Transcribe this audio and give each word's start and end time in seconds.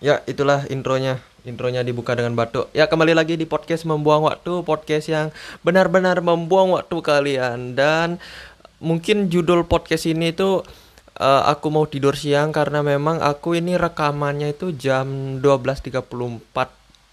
Ya, 0.00 0.24
itulah 0.24 0.64
intronya. 0.72 1.20
Intronya 1.44 1.84
dibuka 1.84 2.16
dengan 2.16 2.32
batuk. 2.32 2.72
Ya, 2.72 2.88
kembali 2.88 3.12
lagi 3.12 3.36
di 3.36 3.44
podcast 3.44 3.84
Membuang 3.84 4.24
Waktu, 4.24 4.64
podcast 4.64 5.12
yang 5.12 5.28
benar-benar 5.60 6.24
membuang 6.24 6.72
waktu 6.72 7.04
kalian 7.04 7.76
dan 7.76 8.16
mungkin 8.80 9.28
judul 9.28 9.68
podcast 9.68 10.08
ini 10.08 10.32
tuh 10.32 10.64
eh, 11.20 11.42
aku 11.44 11.68
mau 11.68 11.84
tidur 11.84 12.16
siang 12.16 12.48
karena 12.48 12.80
memang 12.80 13.20
aku 13.20 13.60
ini 13.60 13.76
rekamannya 13.76 14.56
itu 14.56 14.72
jam 14.72 15.36
12.34 15.44 16.00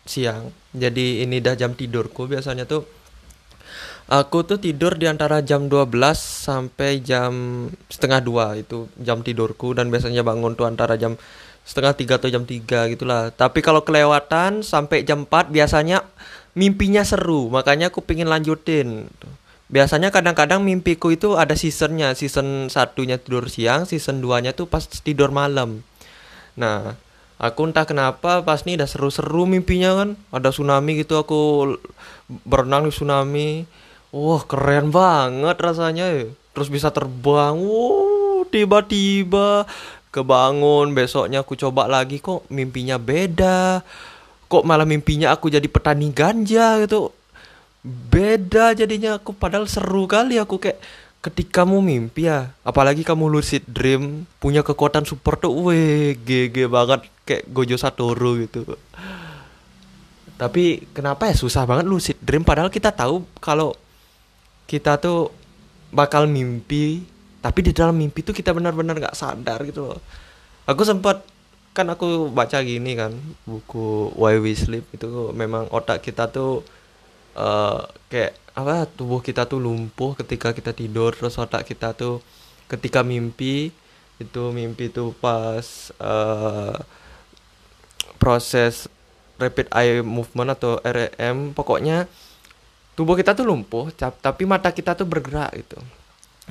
siang. 0.08 0.48
Jadi 0.72 1.28
ini 1.28 1.44
dah 1.44 1.60
jam 1.60 1.76
tidurku 1.76 2.24
biasanya 2.32 2.64
tuh 2.64 2.88
Aku 4.08 4.48
tuh 4.48 4.56
tidur 4.56 4.96
di 4.96 5.04
antara 5.04 5.44
jam 5.44 5.68
12 5.68 5.92
sampai 6.16 7.04
jam 7.04 7.68
setengah 7.92 8.24
dua 8.24 8.56
itu 8.56 8.88
jam 8.96 9.20
tidurku 9.20 9.76
dan 9.76 9.92
biasanya 9.92 10.24
bangun 10.24 10.56
tuh 10.56 10.64
antara 10.64 10.96
jam 10.96 11.20
setengah 11.68 11.94
tiga 12.00 12.16
atau 12.16 12.32
jam 12.32 12.48
tiga 12.48 12.88
gitulah. 12.88 13.36
Tapi 13.36 13.60
kalau 13.60 13.84
kelewatan 13.84 14.64
sampai 14.64 15.04
jam 15.04 15.28
4 15.28 15.52
biasanya 15.52 16.08
mimpinya 16.56 17.04
seru, 17.04 17.52
makanya 17.52 17.92
aku 17.92 18.00
pengen 18.00 18.32
lanjutin. 18.32 19.12
Biasanya 19.68 20.16
kadang-kadang 20.16 20.64
mimpiku 20.64 21.12
itu 21.12 21.36
ada 21.36 21.52
seasonnya, 21.52 22.16
season 22.16 22.72
satunya 22.72 23.20
tidur 23.20 23.52
siang, 23.52 23.84
season 23.84 24.24
2-nya 24.24 24.56
tuh 24.56 24.72
pas 24.72 24.88
tidur 24.88 25.28
malam. 25.36 25.84
Nah, 26.56 26.96
aku 27.36 27.68
entah 27.68 27.84
kenapa 27.84 28.48
pas 28.48 28.64
nih 28.64 28.80
udah 28.80 28.88
seru-seru 28.88 29.44
mimpinya 29.44 30.00
kan, 30.00 30.10
ada 30.32 30.56
tsunami 30.56 31.04
gitu 31.04 31.20
aku 31.20 31.76
berenang 32.48 32.88
di 32.88 32.96
tsunami. 32.96 33.68
Wah, 34.16 34.48
keren 34.48 34.88
banget 34.88 35.60
rasanya 35.60 36.16
ya. 36.16 36.32
Terus 36.56 36.72
bisa 36.72 36.96
terbang. 36.96 37.60
Wow, 37.60 38.48
tiba-tiba 38.48 39.68
kebangun. 40.18 40.98
Besoknya 40.98 41.46
aku 41.46 41.54
coba 41.54 41.86
lagi 41.86 42.18
kok 42.18 42.50
mimpinya 42.50 42.98
beda. 42.98 43.86
Kok 44.50 44.64
malah 44.66 44.90
mimpinya 44.90 45.30
aku 45.30 45.54
jadi 45.54 45.66
petani 45.70 46.10
ganja 46.10 46.82
gitu. 46.82 47.14
Beda 47.86 48.74
jadinya 48.74 49.22
aku 49.22 49.38
padahal 49.38 49.70
seru 49.70 50.10
kali 50.10 50.42
aku 50.42 50.58
kayak 50.58 50.82
ketika 51.22 51.64
kamu 51.66 51.84
mimpi 51.84 52.30
ya, 52.30 52.54
apalagi 52.64 53.04
kamu 53.04 53.28
lucid 53.28 53.66
dream 53.68 54.24
punya 54.40 54.64
kekuatan 54.64 55.04
super 55.04 55.36
tuh, 55.36 55.52
weh, 55.52 56.16
GG 56.16 56.72
banget 56.72 57.04
kayak 57.28 57.44
Gojo 57.52 57.76
Satoru 57.76 58.40
gitu. 58.40 58.64
Tapi 60.38 60.86
kenapa 60.94 61.28
ya 61.28 61.36
susah 61.36 61.66
banget 61.66 61.90
lucid 61.90 62.18
dream 62.22 62.46
padahal 62.46 62.70
kita 62.70 62.94
tahu 62.94 63.26
kalau 63.42 63.74
kita 64.70 65.02
tuh 65.02 65.34
bakal 65.90 66.30
mimpi 66.30 67.02
tapi 67.48 67.64
di 67.64 67.72
dalam 67.72 67.96
mimpi 67.96 68.28
tuh 68.28 68.36
kita 68.36 68.52
benar-benar 68.52 69.00
nggak 69.00 69.16
sadar 69.16 69.64
gitu 69.64 69.88
loh. 69.88 70.04
Aku 70.68 70.84
sempat 70.84 71.24
kan 71.72 71.88
aku 71.88 72.28
baca 72.28 72.60
gini 72.60 72.92
kan 73.00 73.16
buku 73.48 74.12
Why 74.20 74.36
We 74.44 74.52
Sleep 74.52 74.84
itu 74.92 75.32
memang 75.32 75.72
otak 75.72 76.04
kita 76.04 76.28
tuh 76.28 76.60
eh, 77.40 77.80
kayak 78.12 78.36
apa 78.52 78.84
tubuh 78.92 79.24
kita 79.24 79.48
tuh 79.48 79.64
lumpuh 79.64 80.12
ketika 80.20 80.52
kita 80.52 80.76
tidur 80.76 81.16
terus 81.16 81.40
otak 81.40 81.64
kita 81.64 81.96
tuh 81.96 82.20
ketika 82.68 83.00
mimpi 83.06 83.72
itu 84.20 84.44
mimpi 84.52 84.92
tuh 84.92 85.16
pas 85.16 85.64
eh, 85.96 86.76
proses 88.20 88.92
rapid 89.40 89.72
eye 89.72 90.04
movement 90.04 90.52
atau 90.58 90.82
REM 90.84 91.56
pokoknya 91.56 92.10
tubuh 92.98 93.16
kita 93.16 93.38
tuh 93.38 93.46
lumpuh 93.48 93.94
tapi 93.96 94.44
mata 94.50 94.74
kita 94.74 94.98
tuh 94.98 95.06
bergerak 95.08 95.54
gitu 95.62 95.80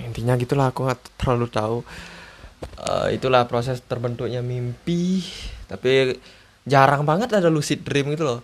intinya 0.01 0.37
gitulah 0.37 0.73
aku 0.73 0.87
nggak 0.87 1.01
terlalu 1.17 1.47
tahu. 1.49 1.79
Uh, 2.81 3.13
itulah 3.13 3.45
proses 3.45 3.85
terbentuknya 3.85 4.41
mimpi 4.41 5.21
tapi 5.69 6.17
jarang 6.65 7.05
banget 7.05 7.37
ada 7.37 7.53
lucid 7.53 7.85
dream 7.85 8.13
gitu 8.13 8.25
loh. 8.25 8.41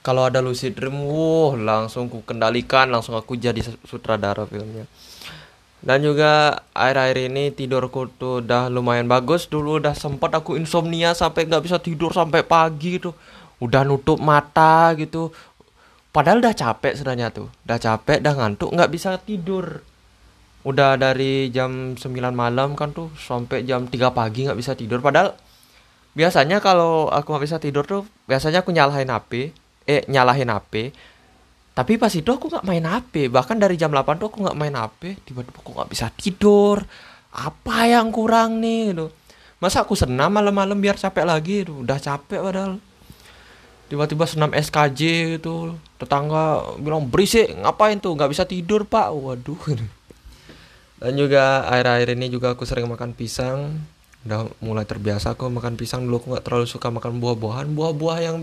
Kalau 0.00 0.24
ada 0.24 0.40
lucid 0.40 0.76
dream 0.76 0.96
wow 1.04 1.56
langsung 1.56 2.08
ku 2.08 2.24
kendalikan 2.24 2.88
langsung 2.88 3.16
aku 3.16 3.36
jadi 3.36 3.60
sutradara 3.84 4.48
filmnya. 4.48 4.88
Dan 5.80 6.04
juga 6.04 6.60
akhir-akhir 6.76 7.32
ini 7.32 7.56
tidurku 7.56 8.12
tuh 8.20 8.44
udah 8.44 8.68
lumayan 8.68 9.08
bagus. 9.08 9.48
Dulu 9.48 9.80
udah 9.80 9.96
sempat 9.96 10.32
aku 10.36 10.60
insomnia 10.60 11.16
sampai 11.16 11.48
nggak 11.48 11.64
bisa 11.64 11.76
tidur 11.80 12.12
sampai 12.12 12.44
pagi 12.44 13.00
tuh. 13.00 13.16
Udah 13.60 13.84
nutup 13.84 14.20
mata 14.20 14.92
gitu. 14.96 15.32
Padahal 16.12 16.44
udah 16.44 16.52
capek 16.52 17.00
sebenarnya 17.00 17.32
tuh. 17.32 17.48
Udah 17.64 17.80
capek 17.80 18.20
udah 18.20 18.34
ngantuk 18.36 18.70
nggak 18.76 18.92
bisa 18.92 19.16
tidur 19.20 19.80
udah 20.60 21.00
dari 21.00 21.48
jam 21.48 21.96
9 21.96 22.04
malam 22.36 22.76
kan 22.76 22.92
tuh 22.92 23.08
sampai 23.16 23.64
jam 23.64 23.88
3 23.88 24.12
pagi 24.12 24.44
nggak 24.44 24.58
bisa 24.60 24.76
tidur. 24.76 25.00
Padahal 25.00 25.32
biasanya 26.12 26.58
kalau 26.60 27.08
aku 27.08 27.32
nggak 27.32 27.44
bisa 27.46 27.56
tidur 27.62 27.84
tuh 27.86 28.02
biasanya 28.26 28.66
aku 28.66 28.74
nyalahin 28.74 29.08
HP 29.08 29.54
eh 29.86 30.02
nyalahin 30.10 30.50
HP 30.50 30.90
tapi 31.70 31.96
pas 31.96 32.10
itu 32.10 32.26
aku 32.26 32.50
nggak 32.50 32.66
main 32.66 32.82
HP 32.82 33.30
bahkan 33.30 33.56
dari 33.56 33.78
jam 33.78 33.94
8 33.94 34.20
tuh 34.20 34.28
aku 34.28 34.42
nggak 34.42 34.58
main 34.58 34.74
HP 34.74 35.22
tiba-tiba 35.24 35.58
aku 35.62 35.70
nggak 35.72 35.90
bisa 35.90 36.06
tidur. 36.12 36.82
Apa 37.30 37.86
yang 37.86 38.10
kurang 38.10 38.58
nih 38.58 38.92
gitu. 38.92 39.06
Masa 39.62 39.86
aku 39.86 39.94
senam 39.94 40.34
malam-malam 40.34 40.76
biar 40.76 40.98
capek 40.98 41.24
lagi 41.24 41.62
tuh 41.62 41.86
udah 41.86 41.96
capek 41.96 42.42
padahal. 42.42 42.76
Tiba-tiba 43.86 44.24
senam 44.26 44.50
SKJ 44.50 45.00
gitu. 45.38 45.78
Tetangga 45.96 46.74
bilang 46.76 47.06
berisik 47.06 47.48
ngapain 47.54 47.96
tuh? 48.02 48.18
Nggak 48.18 48.30
bisa 48.34 48.44
tidur 48.44 48.84
pak. 48.84 49.14
Waduh 49.14 49.58
dan 51.00 51.16
juga 51.16 51.64
akhir-akhir 51.64 52.08
ini 52.12 52.26
juga 52.28 52.52
aku 52.52 52.68
sering 52.68 52.84
makan 52.84 53.16
pisang. 53.16 53.80
Udah 54.20 54.52
mulai 54.60 54.84
terbiasa 54.84 55.32
aku 55.32 55.48
makan 55.48 55.80
pisang. 55.80 56.04
Dulu 56.04 56.20
aku 56.20 56.26
nggak 56.36 56.44
terlalu 56.44 56.68
suka 56.68 56.92
makan 56.92 57.24
buah-buahan. 57.24 57.72
Buah-buah 57.72 58.18
yang 58.20 58.36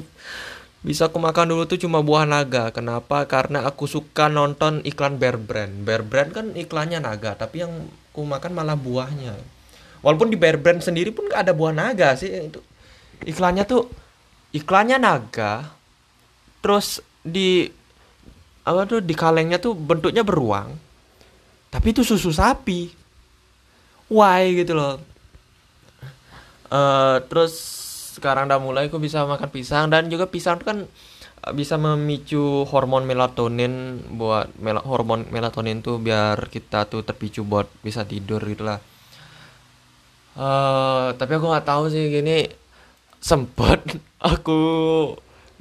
bisa 0.81 1.05
aku 1.05 1.21
makan 1.21 1.53
dulu 1.53 1.69
tuh 1.69 1.77
cuma 1.77 2.01
buah 2.01 2.25
naga. 2.25 2.73
Kenapa? 2.73 3.29
Karena 3.29 3.69
aku 3.69 3.85
suka 3.85 4.25
nonton 4.25 4.81
iklan 4.81 5.21
Bear 5.21 5.37
Brand. 5.37 5.85
Bear 5.85 6.01
Brand 6.01 6.33
kan 6.33 6.45
iklannya 6.57 6.97
naga 6.97 7.37
tapi 7.37 7.61
yang 7.61 7.93
aku 8.09 8.25
makan 8.25 8.57
malah 8.57 8.73
buahnya. 8.73 9.37
Walaupun 10.01 10.33
di 10.33 10.37
Bear 10.41 10.57
Brand 10.57 10.81
sendiri 10.81 11.13
pun 11.13 11.29
gak 11.29 11.45
ada 11.45 11.53
buah 11.53 11.77
naga 11.77 12.17
sih. 12.17 12.49
Itu 12.49 12.65
iklannya 13.21 13.69
tuh 13.69 13.85
iklannya 14.57 14.97
naga 14.97 15.77
terus 16.65 17.05
di 17.21 17.69
apa 18.65 18.89
tuh 18.89 18.99
di 19.05 19.13
kalengnya 19.13 19.61
tuh 19.61 19.77
bentuknya 19.77 20.25
beruang 20.25 20.86
tapi 21.73 21.91
itu 21.91 22.01
susu 22.03 22.31
sapi. 22.31 22.91
Why 24.07 24.55
gitu 24.55 24.75
loh. 24.75 25.03
Uh, 26.67 27.19
terus 27.27 27.53
sekarang 28.15 28.47
udah 28.47 28.59
mulai 28.59 28.87
aku 28.87 28.99
bisa 28.99 29.27
makan 29.27 29.49
pisang. 29.51 29.91
Dan 29.91 30.07
juga 30.07 30.27
pisang 30.27 30.59
kan 30.63 30.87
bisa 31.53 31.79
memicu 31.79 32.65
hormon 32.67 33.07
melatonin 33.07 34.03
buat 34.17 34.51
mel 34.59 34.81
hormon 34.83 35.29
melatonin 35.31 35.79
tuh 35.79 36.01
biar 36.01 36.49
kita 36.49 36.89
tuh 36.89 37.05
terpicu 37.05 37.45
buat 37.45 37.69
bisa 37.85 38.03
tidur 38.03 38.41
gitulah 38.43 38.81
uh, 40.35 41.13
tapi 41.15 41.31
aku 41.37 41.45
nggak 41.47 41.67
tahu 41.67 41.87
sih 41.87 42.09
gini 42.09 42.49
sempet 43.21 43.79
aku 44.33 44.59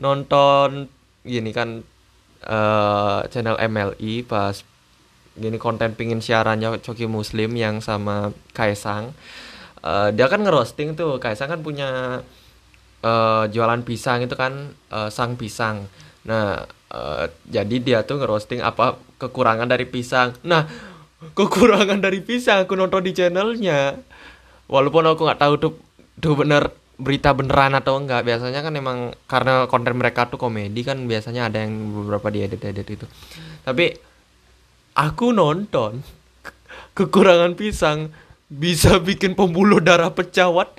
nonton 0.00 0.90
gini 1.22 1.50
kan 1.54 1.84
uh, 2.46 3.20
channel 3.30 3.60
MLI 3.60 4.26
pas 4.26 4.58
gini 5.36 5.60
konten 5.60 5.92
pingin 5.92 6.24
siarannya 6.24 6.80
Coki 6.80 7.04
Muslim 7.04 7.52
yang 7.54 7.84
sama 7.84 8.32
Kaisang. 8.56 9.12
Uh, 9.84 10.10
dia 10.10 10.26
kan 10.26 10.42
ngerosting 10.42 10.96
tuh. 10.96 11.20
Kaisang 11.20 11.52
kan 11.52 11.60
punya 11.60 12.20
uh, 13.04 13.44
jualan 13.46 13.82
pisang 13.84 14.24
itu 14.24 14.34
kan 14.34 14.72
uh, 14.90 15.12
sang 15.12 15.36
pisang. 15.38 15.86
Nah 16.26 16.64
uh, 16.90 17.24
jadi 17.46 17.76
dia 17.78 17.98
tuh 18.02 18.18
ngerosting 18.18 18.64
apa 18.64 18.98
kekurangan 19.20 19.68
dari 19.68 19.86
pisang. 19.86 20.34
Nah 20.42 20.66
kekurangan 21.36 22.00
dari 22.00 22.20
pisang 22.24 22.64
aku 22.64 22.74
nonton 22.74 23.04
di 23.04 23.12
channelnya. 23.12 24.00
Walaupun 24.66 25.06
aku 25.06 25.22
nggak 25.22 25.40
tahu 25.40 25.54
tuh 25.62 25.72
tuh 26.18 26.34
bener 26.34 26.72
berita 26.96 27.36
beneran 27.36 27.76
atau 27.76 28.00
enggak. 28.00 28.24
Biasanya 28.24 28.64
kan 28.64 28.74
emang 28.74 29.12
karena 29.28 29.68
konten 29.68 29.94
mereka 29.94 30.26
tuh 30.26 30.40
komedi 30.40 30.82
kan 30.82 31.04
biasanya 31.04 31.52
ada 31.52 31.62
yang 31.62 31.92
beberapa 31.92 32.32
diedit 32.32 32.64
edit 32.64 32.88
itu. 32.88 33.06
Tapi 33.62 34.15
aku 34.96 35.36
nonton 35.36 36.00
kekurangan 36.96 37.52
pisang 37.52 38.10
bisa 38.48 38.96
bikin 38.96 39.36
pembuluh 39.36 39.84
darah 39.84 40.08
pecah 40.08 40.48
what 40.48 40.72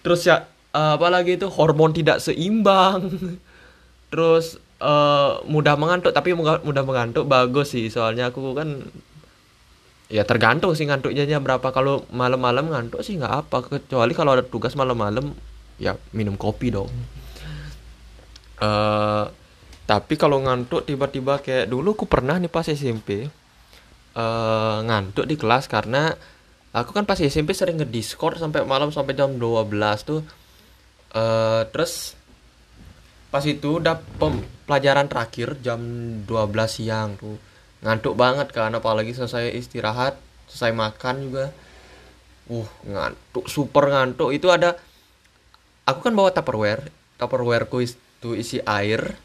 terus 0.00 0.24
ya 0.24 0.48
apalagi 0.72 1.36
itu? 1.36 1.46
Hormon 1.52 1.92
tidak 1.92 2.24
seimbang. 2.24 3.12
Terus 4.08 4.56
uh, 4.80 5.40
mudah 5.48 5.76
mengantuk 5.76 6.16
tapi 6.16 6.32
mudah 6.36 6.84
mengantuk 6.84 7.28
bagus 7.28 7.76
sih. 7.76 7.92
Soalnya 7.92 8.32
aku 8.32 8.56
kan 8.56 8.88
ya 10.12 10.24
tergantung 10.24 10.72
sih 10.76 10.88
ngantuknya 10.88 11.28
berapa. 11.40 11.72
Kalau 11.72 12.08
malam-malam 12.12 12.72
ngantuk 12.72 13.04
sih 13.04 13.20
nggak 13.20 13.34
apa. 13.46 13.56
Kecuali 13.68 14.12
kalau 14.16 14.36
ada 14.36 14.44
tugas 14.44 14.76
malam-malam 14.76 15.32
ya 15.76 15.96
minum 16.12 16.36
kopi 16.36 16.72
dong. 16.72 16.88
Uh, 18.62 19.28
tapi 19.86 20.14
kalau 20.14 20.38
ngantuk 20.42 20.86
tiba-tiba 20.86 21.42
kayak 21.42 21.66
dulu 21.66 21.98
aku 21.98 22.06
pernah 22.06 22.38
nih 22.38 22.50
pas 22.50 22.64
SMP 22.64 23.26
uh, 24.14 24.78
ngantuk 24.86 25.26
di 25.26 25.34
kelas 25.34 25.66
karena 25.66 26.14
aku 26.72 26.94
kan 26.94 27.04
pas 27.04 27.18
SMP 27.18 27.52
sering 27.52 27.82
ngediscord 27.82 28.38
sampai 28.38 28.64
malam 28.64 28.94
sampai 28.94 29.12
jam 29.18 29.36
12 29.36 29.68
tuh 30.06 30.22
eh 31.12 31.62
terus 31.68 32.16
pas 33.32 33.40
itu 33.48 33.80
udah 33.80 33.96
pelajaran 34.68 35.08
terakhir 35.08 35.56
jam 35.64 35.80
12 36.28 36.28
siang 36.68 37.16
tuh. 37.16 37.40
Ngantuk 37.80 38.12
banget 38.12 38.52
kan 38.52 38.76
apalagi 38.76 39.16
selesai 39.16 39.56
istirahat 39.56 40.20
selesai 40.52 40.76
makan 40.76 41.14
juga. 41.24 41.46
Uh 42.52 42.68
ngantuk 42.84 43.48
super 43.48 43.88
ngantuk. 43.88 44.36
Itu 44.36 44.52
ada 44.52 44.76
aku 45.88 46.04
kan 46.04 46.12
bawa 46.12 46.28
tupperware. 46.36 46.92
Tupperwareku 47.16 47.80
itu 47.80 48.36
isi 48.36 48.60
air 48.68 49.16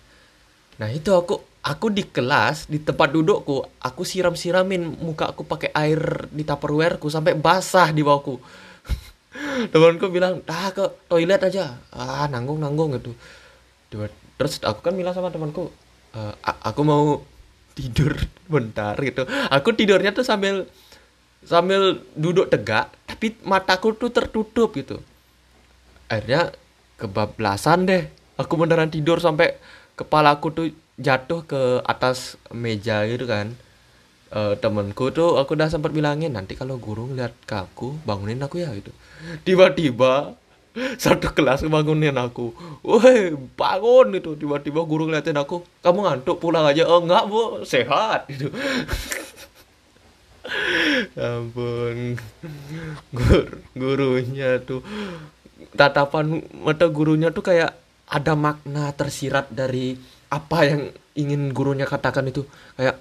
nah 0.77 0.89
itu 0.94 1.09
aku 1.09 1.41
aku 1.65 1.89
di 1.89 2.06
kelas 2.06 2.69
di 2.69 2.77
tempat 2.77 3.09
dudukku 3.09 3.65
aku 3.81 4.01
siram 4.06 4.38
siramin 4.38 4.94
muka 5.01 5.33
aku 5.33 5.41
pakai 5.44 5.74
air 5.74 6.29
di 6.29 6.45
tupperwareku 6.45 7.09
sampai 7.09 7.33
basah 7.33 7.89
di 7.91 8.06
bawahku. 8.06 8.38
Temanku 9.74 10.07
bilang 10.13 10.45
ah 10.47 10.69
ke 10.71 10.85
toilet 11.09 11.41
aja. 11.41 11.81
Ah 11.89 12.29
nanggung 12.29 12.62
nanggung 12.62 12.94
gitu 12.95 13.18
terus 14.38 14.62
aku 14.62 14.79
kan 14.85 14.94
bilang 14.94 15.18
sama 15.18 15.33
temanku 15.33 15.74
"Eh, 16.13 16.33
a- 16.45 16.62
aku 16.71 16.81
mau 16.85 17.25
tidur 17.73 18.13
bentar 18.53 18.94
gitu. 19.01 19.25
Aku 19.50 19.73
tidurnya 19.73 20.13
tuh 20.13 20.23
sambil 20.23 20.69
sambil 21.44 22.01
duduk 22.13 22.50
tegak 22.53 22.94
tapi 23.09 23.33
mataku 23.44 23.97
tuh 23.97 24.13
tertutup 24.13 24.71
gitu. 24.77 25.01
Akhirnya 26.07 26.53
kebablasan 27.01 27.89
deh 27.89 28.03
aku 28.39 28.53
beneran 28.56 28.89
tidur 28.94 29.19
sampai 29.19 29.57
kepalaku 29.97 30.47
tuh 30.53 30.67
jatuh 31.01 31.44
ke 31.44 31.61
atas 31.83 32.38
meja 32.53 33.03
gitu 33.09 33.25
kan. 33.25 33.57
Eh, 34.27 34.53
temenku 34.59 35.07
tuh 35.15 35.39
aku 35.39 35.55
udah 35.55 35.71
sempat 35.71 35.95
bilangin 35.95 36.35
nanti 36.35 36.59
kalau 36.59 36.75
guru 36.75 37.07
ngeliat 37.07 37.31
ke 37.47 37.55
aku 37.55 37.95
bangunin 38.03 38.44
aku 38.44 38.59
ya 38.59 38.69
gitu. 38.75 38.91
Tiba-tiba 39.47 40.35
satu 41.01 41.31
kelas 41.31 41.63
bangunin 41.65 42.13
aku. 42.13 42.51
Woi 42.83 43.33
bangun 43.55 44.13
gitu. 44.19 44.35
Tiba-tiba 44.35 44.83
guru 44.83 45.07
ngeliatin 45.07 45.39
aku 45.39 45.63
kamu 45.79 45.99
ngantuk 46.05 46.38
pulang 46.44 46.67
aja. 46.67 46.85
Oh 46.85 47.01
enggak 47.01 47.23
bu. 47.25 47.63
Sehat 47.63 48.29
gitu. 48.29 48.51
Ya 51.19 51.44
ampun. 51.44 52.15
Gur, 53.11 53.59
gurunya 53.75 54.63
tuh 54.63 54.79
tatapan 55.75 56.39
mata 56.55 56.88
gurunya 56.88 57.35
tuh 57.35 57.44
kayak 57.44 57.75
ada 58.07 58.33
makna 58.39 58.95
tersirat 58.95 59.51
dari 59.51 60.00
apa 60.31 60.63
yang 60.63 60.81
ingin 61.19 61.51
gurunya 61.51 61.83
katakan 61.83 62.27
itu. 62.31 62.48
Kayak 62.80 63.00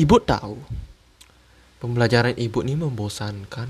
ibu 0.00 0.16
tahu 0.20 0.56
pembelajaran 1.80 2.36
ibu 2.40 2.64
ini 2.64 2.74
membosankan. 2.76 3.68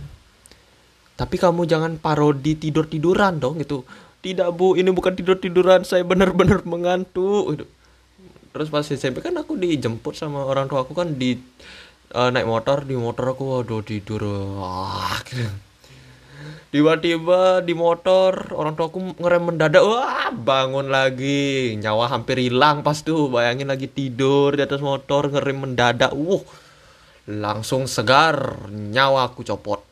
Tapi 1.17 1.37
kamu 1.41 1.65
jangan 1.65 1.93
parodi 1.97 2.55
tidur 2.55 2.87
tiduran 2.87 3.41
dong 3.43 3.59
gitu. 3.59 3.83
Tidak 4.23 4.49
bu 4.55 4.79
ini 4.79 4.91
bukan 4.93 5.17
tidur 5.17 5.39
tiduran 5.39 5.83
saya 5.83 6.03
benar-benar 6.03 6.63
mengantuk 6.67 7.57
gitu. 7.57 7.67
terus 8.57 8.73
pas 8.73 8.89
SMP 8.89 9.21
kan 9.21 9.37
aku 9.37 9.53
dijemput 9.53 10.17
sama 10.17 10.41
orang 10.41 10.65
tua 10.65 10.81
aku 10.81 10.97
kan 10.97 11.13
di 11.13 11.37
eh, 12.17 12.29
naik 12.33 12.49
motor 12.49 12.89
di 12.89 12.97
motor 12.97 13.37
aku 13.37 13.61
waduh 13.61 13.85
tidur. 13.85 14.25
Wah 14.57 15.21
gitu. 15.29 15.66
Tiba-tiba 16.71 17.63
di 17.65 17.73
motor 17.73 18.53
orang 18.53 18.75
tua 18.77 18.91
aku 18.93 19.19
ngerem 19.19 19.43
mendadak 19.55 19.83
wah 19.83 20.31
bangun 20.35 20.91
lagi. 20.91 21.75
Nyawa 21.79 22.13
hampir 22.13 22.43
hilang 22.43 22.81
pas 22.85 23.01
tuh 23.01 23.31
bayangin 23.31 23.71
lagi 23.71 23.87
tidur 23.87 24.55
di 24.55 24.63
atas 24.63 24.83
motor 24.83 25.31
ngerem 25.31 25.69
mendadak. 25.69 26.13
Wuh 26.13 26.43
langsung 27.27 27.91
segar 27.91 28.69
nyawa 28.71 29.31
aku 29.31 29.43
copot. 29.43 29.83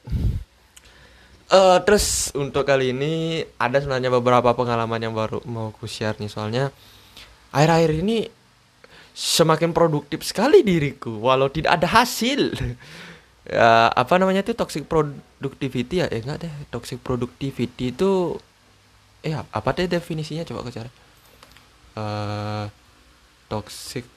Eh 1.50 1.78
terus 1.84 2.32
untuk 2.32 2.64
kali 2.64 2.94
ini 2.94 3.42
ada 3.60 3.78
sebenarnya 3.78 4.10
beberapa 4.10 4.56
pengalaman 4.56 4.98
yang 4.98 5.14
baru 5.14 5.44
mau 5.44 5.70
aku 5.74 5.84
share 5.84 6.16
nih 6.18 6.30
soalnya 6.30 6.72
akhir-akhir 7.54 7.92
ini 8.00 8.26
semakin 9.14 9.70
produktif 9.70 10.26
sekali 10.26 10.66
diriku 10.66 11.20
walau 11.20 11.50
tidak 11.50 11.78
ada 11.82 11.88
hasil. 12.02 12.50
Ya 13.44 13.92
apa 13.92 14.16
namanya 14.16 14.40
itu 14.40 14.56
toxic 14.56 14.88
productivity 15.44 16.00
ya 16.00 16.08
eh 16.08 16.24
enggak 16.24 16.48
deh 16.48 16.54
toxic 16.72 17.04
productivity 17.04 17.92
itu 17.92 18.40
eh 19.20 19.36
apa 19.36 19.68
deh 19.76 19.84
definisinya 19.84 20.48
coba 20.48 20.72
cari 20.72 20.88
eh 22.00 22.64
toxic 23.52 24.08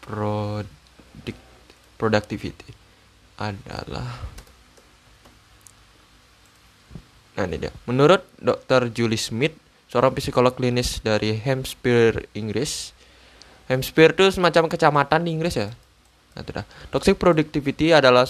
product 0.00 0.72
productivity 2.00 2.72
adalah 3.36 4.08
Nah 7.34 7.50
ini 7.50 7.58
dia. 7.58 7.74
Menurut 7.90 8.22
Dr. 8.38 8.94
Julie 8.94 9.18
Smith, 9.18 9.58
seorang 9.90 10.14
psikolog 10.14 10.54
klinis 10.54 11.02
dari 11.02 11.34
Hampshire, 11.34 12.30
Inggris. 12.30 12.94
Hampshire 13.66 14.14
itu 14.14 14.38
semacam 14.38 14.70
kecamatan 14.70 15.26
di 15.26 15.34
Inggris 15.34 15.58
ya. 15.58 15.74
Nah, 16.38 16.46
itu 16.46 16.54
dah. 16.54 16.62
Toxic 16.94 17.18
productivity 17.18 17.90
adalah 17.90 18.22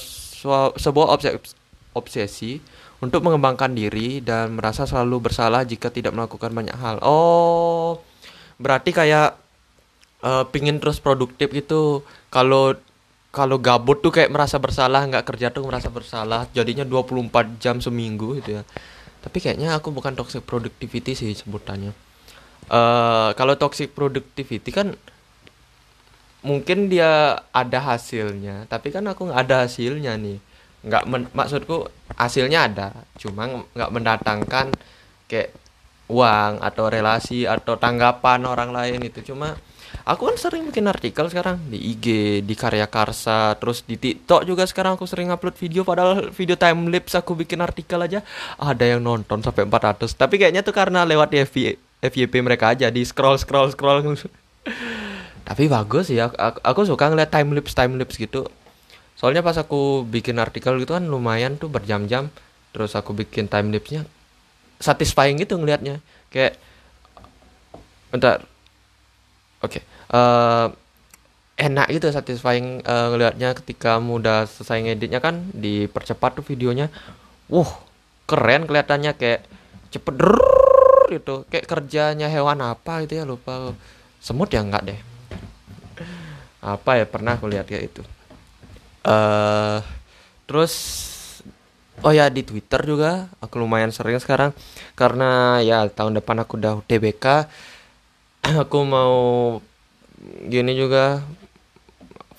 sebuah 0.77 1.09
obses- 1.15 1.57
obsesi 1.95 2.61
untuk 3.01 3.21
mengembangkan 3.25 3.73
diri 3.73 4.21
dan 4.25 4.57
merasa 4.57 4.85
selalu 4.89 5.29
bersalah 5.31 5.63
jika 5.67 5.89
tidak 5.93 6.13
melakukan 6.17 6.51
banyak 6.53 6.77
hal. 6.77 6.97
Oh, 7.05 8.01
berarti 8.61 8.91
kayak 8.95 9.37
eh, 10.25 10.45
pingin 10.53 10.79
terus 10.83 10.99
produktif 11.03 11.51
gitu. 11.53 12.03
Kalau 12.33 12.75
kalau 13.35 13.59
gabut 13.59 13.99
tuh 13.99 14.15
kayak 14.15 14.31
merasa 14.31 14.57
bersalah, 14.63 15.03
nggak 15.11 15.27
kerja 15.27 15.51
tuh 15.51 15.67
merasa 15.67 15.91
bersalah. 15.91 16.47
Jadinya 16.55 16.87
24 16.87 17.59
jam 17.59 17.83
seminggu 17.83 18.39
gitu 18.39 18.61
ya. 18.61 18.63
Tapi 19.25 19.39
kayaknya 19.43 19.75
aku 19.75 19.91
bukan 19.91 20.15
toxic 20.15 20.45
productivity 20.47 21.13
sih 21.17 21.33
sebutannya. 21.35 21.93
eh 22.65 23.31
kalau 23.37 23.55
toxic 23.61 23.93
productivity 23.93 24.71
kan 24.73 24.97
mungkin 26.45 26.93
dia 26.93 27.41
ada 27.51 27.81
hasilnya, 27.81 28.69
tapi 28.69 28.93
kan 28.93 29.03
aku 29.09 29.33
nggak 29.33 29.41
ada 29.49 29.57
hasilnya 29.65 30.15
nih. 30.21 30.39
Nggak 30.85 31.33
maksudku 31.33 31.89
hasilnya 32.15 32.69
ada, 32.69 32.89
cuma 33.17 33.49
nggak 33.49 33.91
mendatangkan 33.91 34.69
kayak 35.27 35.57
uang 36.13 36.61
atau 36.61 36.93
relasi 36.93 37.49
atau 37.49 37.81
tanggapan 37.81 38.45
orang 38.45 38.71
lain 38.77 39.01
itu. 39.09 39.25
Cuma 39.33 39.57
aku 40.05 40.29
kan 40.29 40.37
sering 40.37 40.69
bikin 40.69 40.85
artikel 40.85 41.25
sekarang 41.33 41.57
di 41.73 41.81
IG 41.97 42.07
di 42.45 42.55
Karya 42.59 42.85
Karsa 42.91 43.57
terus 43.57 43.87
di 43.87 43.97
TikTok 43.97 44.45
juga 44.45 44.69
sekarang 44.69 45.01
aku 45.01 45.09
sering 45.09 45.33
upload 45.33 45.57
video 45.57 45.87
padahal 45.87 46.35
video 46.35 46.59
time 46.59 46.93
lapse 46.93 47.15
aku 47.15 47.33
bikin 47.39 47.63
artikel 47.65 47.97
aja 48.03 48.21
ada 48.61 48.85
yang 48.85 49.01
nonton 49.01 49.41
sampai 49.41 49.65
400 49.65 50.11
tapi 50.19 50.37
kayaknya 50.37 50.67
tuh 50.67 50.75
karena 50.77 51.07
lewat 51.07 51.33
di 51.33 51.39
FY 51.47 51.65
FYP 52.05 52.43
mereka 52.45 52.75
aja 52.77 52.91
di 52.93 53.01
scroll 53.07 53.41
scroll 53.41 53.73
scroll 53.73 54.03
tapi 55.45 55.69
bagus 55.69 56.09
ya 56.09 56.33
aku, 56.65 56.89
suka 56.89 57.13
ngeliat 57.13 57.29
time 57.29 57.53
lapse 57.53 57.77
time 57.77 58.01
lapse 58.01 58.17
gitu. 58.17 58.49
Soalnya 59.15 59.45
pas 59.45 59.55
aku 59.61 60.03
bikin 60.09 60.41
artikel 60.41 60.75
gitu 60.81 60.97
kan 60.97 61.05
lumayan 61.05 61.61
tuh 61.61 61.69
berjam-jam. 61.69 62.33
Terus 62.73 62.97
aku 62.97 63.15
bikin 63.15 63.47
time 63.47 63.71
lapse-nya 63.71 64.09
satisfying 64.81 65.39
gitu 65.39 65.61
ngelihatnya 65.61 66.01
kayak 66.33 66.59
bentar. 68.11 68.43
Oke 69.61 69.85
eh 70.15 70.67
enak 71.55 71.87
gitu 71.93 72.11
satisfying 72.11 72.83
eh, 72.83 73.07
ngelihatnya 73.15 73.55
ketika 73.63 74.01
kamu 74.01 74.25
udah 74.25 74.49
selesai 74.51 74.81
ngeditnya 74.81 75.21
kan 75.21 75.53
dipercepat 75.53 76.41
tuh 76.41 76.45
videonya. 76.45 76.89
Wuh 77.53 77.69
keren 78.25 78.65
kelihatannya 78.65 79.13
kayak 79.15 79.45
cepet 79.93 80.17
gitu. 81.13 81.45
Kayak 81.53 81.69
kerjanya 81.69 82.33
hewan 82.33 82.65
apa 82.65 83.05
gitu 83.05 83.21
ya 83.21 83.25
lupa 83.29 83.77
semut 84.25 84.49
ya 84.49 84.65
enggak 84.65 84.89
deh 84.89 85.14
apa 86.65 86.97
ya 86.97 87.05
pernah 87.05 87.37
aku 87.37 87.47
lihat 87.53 87.69
kayak 87.69 87.93
itu. 87.93 88.03
Eh 89.05 89.79
terus 90.49 90.73
oh 92.03 92.13
ya 92.13 92.29
di 92.33 92.43
Twitter 92.45 92.81
juga 92.85 93.29
aku 93.45 93.61
lumayan 93.61 93.93
sering 93.93 94.17
sekarang. 94.17 94.57
Karena 94.97 95.61
ya 95.61 95.85
tahun 95.93 96.17
depan 96.19 96.41
aku 96.43 96.57
udah 96.57 96.81
UTBK 96.81 97.27
aku 98.65 98.79
mau 98.89 99.15
gini 100.49 100.73
juga 100.73 101.21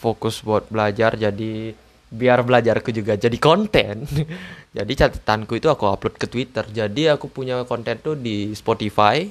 fokus 0.01 0.41
buat 0.41 0.69
belajar 0.69 1.17
jadi 1.17 1.73
biar 2.15 2.45
belajarku 2.45 2.89
juga 2.93 3.17
jadi 3.17 3.37
konten. 3.37 4.05
Jadi 4.75 4.91
catatanku 4.91 5.55
itu 5.55 5.71
aku 5.71 5.87
upload 5.87 6.19
ke 6.19 6.27
Twitter. 6.27 6.67
Jadi 6.67 7.07
aku 7.07 7.31
punya 7.31 7.63
konten 7.63 7.95
tuh 8.03 8.19
di 8.19 8.51
Spotify 8.51 9.23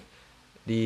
di 0.65 0.85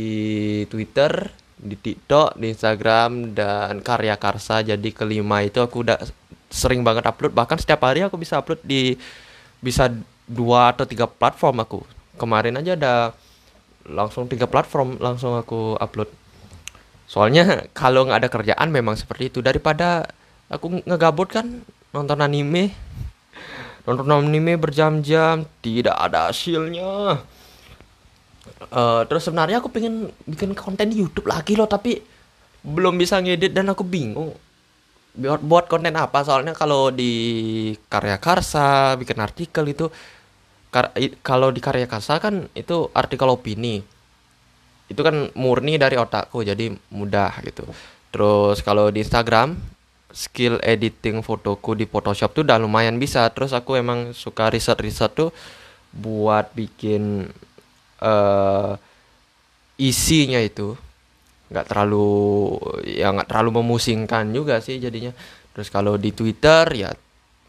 Twitter 0.67 1.31
di 1.59 1.75
TikTok 1.75 2.39
di 2.39 2.55
Instagram 2.55 3.35
dan 3.35 3.83
karya 3.83 4.15
karsa 4.15 4.63
jadi 4.63 4.89
kelima 4.95 5.43
itu 5.43 5.59
aku 5.59 5.83
udah 5.83 5.99
sering 6.49 6.87
banget 6.87 7.05
upload. 7.05 7.35
Bahkan 7.35 7.59
setiap 7.61 7.85
hari 7.85 8.07
aku 8.07 8.17
bisa 8.17 8.41
upload 8.41 8.63
di 8.65 8.97
bisa 9.61 9.91
dua 10.25 10.73
atau 10.73 10.89
tiga 10.89 11.11
platform 11.11 11.63
aku. 11.63 11.81
Kemarin 12.17 12.59
aja 12.59 12.75
ada 12.79 12.95
langsung 13.89 14.31
tiga 14.31 14.47
platform 14.49 14.97
langsung 15.03 15.37
aku 15.37 15.77
upload. 15.77 16.09
Soalnya 17.11 17.65
kalau 17.79 18.07
nggak 18.09 18.27
ada 18.27 18.31
kerjaan 18.31 18.69
memang 18.71 18.97
seperti 18.97 19.29
itu. 19.35 19.39
Daripada 19.45 20.09
aku 20.49 20.81
ngegabut 20.87 21.29
kan 21.29 21.47
nonton 21.93 22.23
anime. 22.23 22.73
Nonton 23.89 24.13
anime 24.13 24.61
berjam-jam 24.61 25.49
tidak 25.65 25.97
ada 25.97 26.29
hasilnya 26.29 27.25
uh, 28.71 29.03
terus 29.07 29.27
sebenarnya 29.27 29.63
aku 29.63 29.71
pengen 29.71 30.11
bikin 30.27 30.53
konten 30.55 30.91
di 30.91 31.03
YouTube 31.03 31.31
lagi 31.31 31.55
loh 31.55 31.71
tapi 31.71 32.03
belum 32.63 32.99
bisa 32.99 33.23
ngedit 33.23 33.55
dan 33.55 33.71
aku 33.71 33.87
bingung 33.87 34.35
buat 35.19 35.43
buat 35.43 35.65
konten 35.67 35.95
apa. 35.99 36.23
Soalnya 36.23 36.55
kalau 36.55 36.95
di 36.95 37.75
karya 37.91 38.23
karsa 38.23 38.95
bikin 38.95 39.19
artikel 39.19 39.67
itu 39.67 39.91
kar, 40.71 40.95
kalau 41.27 41.51
di 41.51 41.59
karya 41.59 41.91
karsa 41.91 42.23
kan 42.23 42.47
itu 42.55 42.89
artikel 42.95 43.27
opini. 43.27 43.83
Itu 44.89 45.05
kan 45.05 45.29
murni 45.37 45.77
dari 45.77 45.99
otakku 45.99 46.47
jadi 46.47 46.73
mudah 46.95 47.43
gitu. 47.45 47.67
Terus 48.15 48.65
kalau 48.65 48.89
di 48.89 49.05
Instagram 49.05 49.59
skill 50.09 50.57
editing 50.65 51.21
fotoku 51.21 51.77
di 51.77 51.85
Photoshop 51.85 52.33
tuh 52.33 52.47
udah 52.47 52.57
lumayan 52.57 52.97
bisa. 52.97 53.29
Terus 53.35 53.53
aku 53.53 53.77
emang 53.77 54.17
suka 54.17 54.49
riset 54.49 54.81
riset 54.81 55.13
tuh 55.13 55.35
buat 55.93 56.55
bikin 56.57 57.29
uh, 58.03 58.75
isinya 59.79 60.43
itu 60.43 60.75
nggak 61.49 61.65
terlalu 61.65 62.11
ya 62.85 63.09
nggak 63.15 63.29
terlalu 63.31 63.63
memusingkan 63.63 64.29
juga 64.35 64.61
sih 64.61 64.77
jadinya. 64.83 65.15
Terus 65.55 65.69
kalau 65.73 65.99
di 65.99 66.15
Twitter 66.15 66.65
ya 66.75 66.91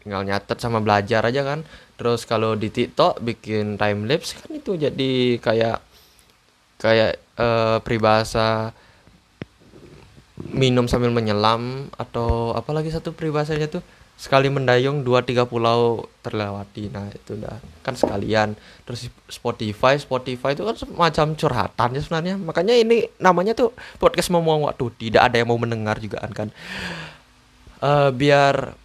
tinggal 0.00 0.24
nyatet 0.24 0.58
sama 0.58 0.80
belajar 0.80 1.26
aja 1.26 1.42
kan. 1.44 1.60
Terus 2.00 2.24
kalau 2.24 2.56
di 2.56 2.72
TikTok 2.72 3.20
bikin 3.20 3.76
time 3.76 4.08
lapse 4.08 4.32
kan 4.32 4.50
itu 4.56 4.72
jadi 4.80 5.36
kayak 5.36 5.78
kayak 6.80 7.20
uh, 7.36 7.76
peribahasa 7.84 8.72
minum 10.40 10.88
sambil 10.88 11.12
menyelam 11.12 11.92
atau 12.00 12.56
apalagi 12.56 12.88
satu 12.88 13.12
peribahasanya 13.12 13.68
tuh 13.68 13.84
sekali 14.20 14.52
mendayung 14.52 15.00
dua 15.00 15.24
tiga 15.24 15.48
pulau 15.48 16.04
terlewati. 16.20 16.92
Nah 16.92 17.08
itu 17.08 17.40
udah 17.40 17.56
kan 17.80 17.96
sekalian. 17.96 18.52
Terus 18.84 19.08
Spotify 19.32 19.96
Spotify 19.96 20.52
itu 20.52 20.68
kan 20.68 20.76
semacam 20.76 21.26
curhatan 21.40 21.96
ya 21.96 22.00
sebenarnya. 22.04 22.34
Makanya 22.36 22.76
ini 22.76 23.08
namanya 23.16 23.56
tuh 23.56 23.72
podcast 23.96 24.28
mau 24.28 24.44
waktu. 24.44 24.92
Tidak 25.08 25.24
ada 25.24 25.40
yang 25.40 25.48
mau 25.48 25.56
mendengar 25.56 25.96
juga 25.96 26.20
kan 26.36 26.52
uh, 27.80 28.12
biar 28.12 28.76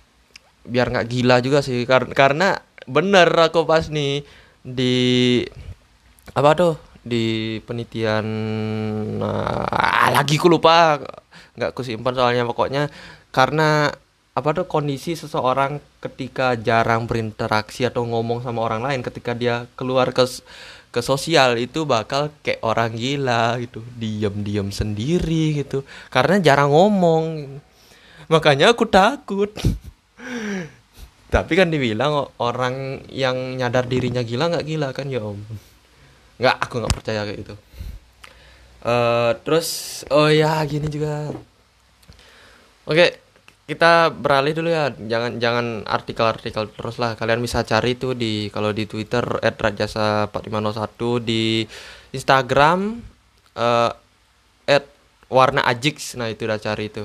biar 0.63 0.87
nggak 0.95 1.07
gila 1.11 1.43
juga 1.43 1.59
sih. 1.59 1.83
Karena 1.83 2.15
karena 2.15 2.47
bener 2.87 3.27
aku 3.35 3.67
pas 3.67 3.91
nih 3.91 4.23
di 4.63 5.43
apa 6.31 6.55
tuh? 6.55 6.75
Di 7.05 7.59
penelitian 7.67 8.25
uh, 9.19 10.07
lagi 10.15 10.39
ku 10.39 10.47
lupa. 10.47 10.95
Nggak 11.59 11.75
kusimpan 11.75 12.15
soalnya. 12.15 12.47
Pokoknya 12.47 12.87
karena 13.35 13.91
apa 14.35 14.51
tuh 14.51 14.67
kondisi 14.67 15.15
seseorang 15.15 15.79
ketika 16.03 16.59
jarang 16.59 17.07
berinteraksi 17.07 17.87
atau 17.87 18.03
ngomong 18.03 18.43
sama 18.43 18.67
orang 18.67 18.83
lain 18.83 18.99
ketika 18.99 19.31
dia 19.31 19.63
keluar 19.79 20.11
ke 20.11 20.27
ke 20.91 20.99
sosial 20.99 21.55
itu 21.55 21.87
bakal 21.87 22.27
kayak 22.43 22.59
orang 22.59 22.99
gila 22.99 23.55
gitu 23.63 23.79
diam-diam 23.95 24.75
sendiri 24.75 25.63
gitu 25.63 25.87
karena 26.11 26.43
jarang 26.43 26.75
ngomong. 26.75 27.23
Makanya 28.27 28.75
aku 28.75 28.83
takut. 28.91 29.55
Tapi 31.35 31.51
kan 31.55 31.71
dibilang 31.71 32.27
orang 32.35 33.07
yang 33.11 33.55
nyadar 33.55 33.87
dirinya 33.87 34.19
gila 34.19 34.51
nggak 34.51 34.67
gila 34.67 34.91
kan 34.91 35.07
ya 35.07 35.23
om. 35.23 35.39
Nggak 36.43 36.55
aku 36.59 36.73
nggak 36.83 36.95
percaya 36.95 37.23
kayak 37.23 37.39
gitu. 37.39 37.55
Uh, 38.83 39.31
terus 39.47 40.03
oh 40.11 40.27
ya 40.27 40.59
gini 40.67 40.91
juga. 40.91 41.31
Oke 42.83 42.99
okay 42.99 43.24
kita 43.65 44.13
beralih 44.13 44.53
dulu 44.53 44.69
ya. 44.69 44.93
Jangan 44.93 45.41
jangan 45.41 45.65
artikel-artikel 45.89 46.69
terus 46.69 47.01
lah. 47.01 47.17
Kalian 47.17 47.41
bisa 47.41 47.65
cari 47.65 47.97
tuh 47.97 48.13
di 48.13 48.53
kalau 48.53 48.69
di 48.69 48.85
Twitter 48.85 49.25
@rajasa4501 49.41 51.25
di 51.25 51.65
Instagram 52.13 53.01
uh, 53.57 53.91
warna 55.25 55.65
ajix 55.65 56.13
nah 56.21 56.29
itu 56.29 56.45
udah 56.45 56.61
cari 56.61 56.93
itu 56.93 57.03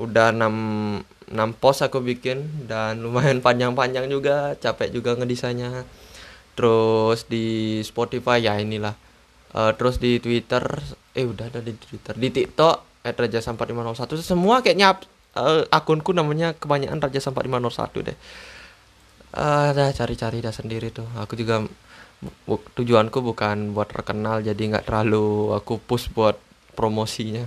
udah 0.00 0.32
6 0.32 1.36
6 1.36 1.60
post 1.62 1.84
aku 1.84 2.00
bikin 2.02 2.66
dan 2.66 2.98
lumayan 3.04 3.44
panjang-panjang 3.44 4.08
juga. 4.08 4.56
Capek 4.56 4.90
juga 4.90 5.14
ngedesainnya 5.14 5.84
terus 6.56 7.28
di 7.28 7.78
Spotify 7.84 8.40
ya 8.40 8.56
inilah. 8.56 8.96
Uh, 9.50 9.74
terus 9.74 9.98
di 9.98 10.16
Twitter 10.22 10.62
eh 11.12 11.26
udah 11.28 11.52
ada 11.52 11.60
di 11.60 11.76
Twitter. 11.76 12.16
Di 12.16 12.28
TikTok 12.32 13.04
@rajasa4501 13.04 14.24
semua 14.24 14.64
kayaknya 14.64 14.96
uh, 15.36 15.62
akunku 15.70 16.10
namanya 16.10 16.56
kebanyakan 16.56 16.98
Raja 16.98 17.20
Sampai 17.22 17.46
501 17.46 18.06
deh. 18.06 18.18
Uh, 19.30 19.70
dah 19.70 19.94
cari-cari 19.94 20.42
dah 20.42 20.50
sendiri 20.50 20.90
tuh. 20.90 21.06
Aku 21.18 21.38
juga 21.38 21.62
bu, 22.46 22.58
tujuanku 22.74 23.22
bukan 23.22 23.70
buat 23.70 23.88
terkenal 23.90 24.42
jadi 24.42 24.58
nggak 24.58 24.86
terlalu 24.90 25.54
aku 25.54 25.78
push 25.78 26.10
buat 26.10 26.34
promosinya. 26.74 27.46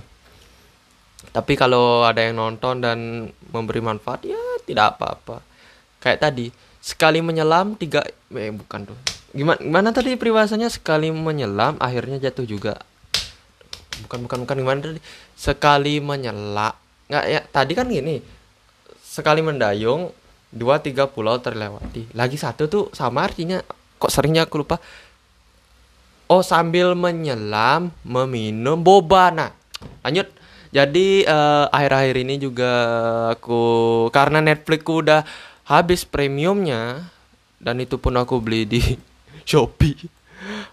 Tapi 1.32 1.56
kalau 1.56 2.04
ada 2.04 2.20
yang 2.20 2.36
nonton 2.36 2.84
dan 2.84 3.28
memberi 3.52 3.80
manfaat 3.80 4.24
ya 4.24 4.40
tidak 4.64 4.96
apa-apa. 4.96 5.40
Kayak 6.00 6.20
tadi 6.20 6.46
sekali 6.84 7.24
menyelam 7.24 7.76
tiga 7.80 8.04
eh 8.36 8.52
bukan 8.52 8.92
tuh. 8.92 8.98
Gimana 9.34 9.58
gimana 9.60 9.88
tadi 9.90 10.14
peribahasanya 10.20 10.68
sekali 10.68 11.08
menyelam 11.08 11.80
akhirnya 11.80 12.20
jatuh 12.20 12.44
juga. 12.44 12.76
Bukan 14.04 14.28
bukan 14.28 14.38
bukan 14.44 14.56
gimana 14.60 14.78
tadi? 14.84 15.00
Sekali 15.32 15.98
menyelam 16.04 16.83
nggak 17.08 17.24
ya 17.28 17.40
tadi 17.48 17.72
kan 17.76 17.86
gini. 17.88 18.20
Sekali 19.04 19.44
mendayung 19.44 20.10
dua 20.54 20.80
tiga 20.80 21.10
pulau 21.10 21.38
terlewati. 21.38 22.10
Lagi 22.16 22.38
satu 22.38 22.66
tuh 22.70 22.84
sama 22.94 23.26
artinya. 23.26 23.60
Kok 23.98 24.10
seringnya 24.10 24.46
aku 24.46 24.62
lupa? 24.62 24.78
Oh 26.30 26.40
sambil 26.40 26.96
menyelam 26.96 27.92
meminum 28.02 28.80
boba 28.80 29.28
nah 29.30 29.50
lanjut. 30.00 30.30
Jadi 30.74 31.22
uh, 31.22 31.70
akhir-akhir 31.70 32.16
ini 32.26 32.34
juga 32.42 32.72
aku 33.30 33.62
karena 34.10 34.42
Netflixku 34.42 35.06
udah 35.06 35.22
habis 35.70 36.02
premiumnya 36.02 37.06
dan 37.62 37.78
itu 37.78 37.94
pun 37.94 38.18
aku 38.18 38.42
beli 38.42 38.66
di 38.66 38.82
Shopee. 39.48 40.10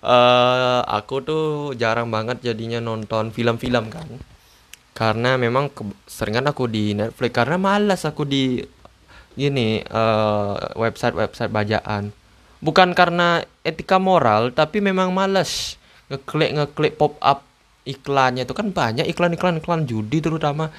Uh, 0.01 0.81
aku 0.89 1.21
tuh 1.21 1.45
jarang 1.77 2.09
banget 2.09 2.41
jadinya 2.41 2.81
nonton 2.81 3.29
film-film 3.29 3.93
kan 3.93 4.09
karena 5.01 5.33
memang 5.33 5.73
seringan 6.05 6.45
aku 6.45 6.69
di 6.69 6.93
Netflix. 6.93 7.33
Karena 7.33 7.57
malas 7.57 8.05
aku 8.05 8.21
di 8.21 8.61
gini 9.33 9.81
uh, 9.81 10.77
website-website 10.77 11.49
bajaan. 11.49 12.13
Bukan 12.61 12.93
karena 12.93 13.41
etika 13.65 13.97
moral 13.97 14.53
tapi 14.53 14.77
memang 14.77 15.09
malas 15.09 15.81
ngeklik 16.13 16.53
ngeklik 16.53 16.93
pop 17.01 17.17
up 17.17 17.41
iklannya 17.81 18.45
itu 18.45 18.53
kan 18.53 18.69
banyak 18.69 19.09
iklan-iklan 19.09 19.57
iklan 19.57 19.89
judi 19.89 20.21
terutama. 20.21 20.69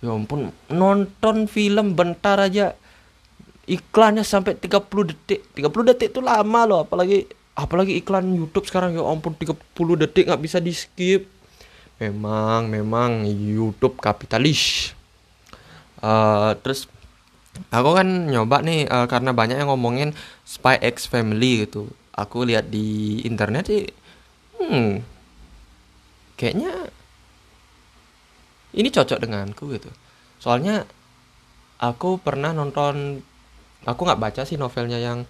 Ya 0.00 0.08
ampun 0.08 0.56
nonton 0.72 1.44
film 1.44 1.92
bentar 1.92 2.40
aja 2.40 2.72
iklannya 3.68 4.24
sampai 4.24 4.56
30 4.56 4.88
detik. 5.12 5.44
30 5.52 5.90
detik 5.92 6.16
itu 6.16 6.24
lama 6.24 6.64
loh 6.64 6.88
apalagi 6.88 7.28
apalagi 7.52 8.00
iklan 8.00 8.24
YouTube 8.24 8.64
sekarang. 8.64 8.96
Ya 8.96 9.04
ampun 9.04 9.36
30 9.36 9.52
detik 10.00 10.32
nggak 10.32 10.40
bisa 10.40 10.64
di 10.64 10.72
skip 10.72 11.35
memang 11.96 12.68
memang 12.68 13.24
YouTube 13.24 13.96
kapitalis. 14.00 14.92
Uh, 16.00 16.52
terus 16.60 16.90
aku 17.72 17.96
kan 17.96 18.28
nyoba 18.28 18.60
nih 18.60 18.84
uh, 18.84 19.08
karena 19.08 19.32
banyak 19.32 19.56
yang 19.56 19.72
ngomongin 19.72 20.12
Spy 20.44 20.76
X 20.80 21.08
Family 21.08 21.64
gitu. 21.64 21.88
Aku 22.16 22.44
lihat 22.44 22.68
di 22.72 23.20
internet 23.24 23.68
sih 23.68 23.84
hmm 24.56 25.04
kayaknya 26.36 26.72
ini 28.76 28.88
cocok 28.92 29.20
denganku 29.24 29.72
gitu. 29.72 29.88
Soalnya 30.36 30.84
aku 31.80 32.20
pernah 32.20 32.52
nonton 32.52 33.24
aku 33.88 34.00
nggak 34.04 34.20
baca 34.20 34.42
sih 34.44 34.60
novelnya 34.60 35.00
yang 35.00 35.24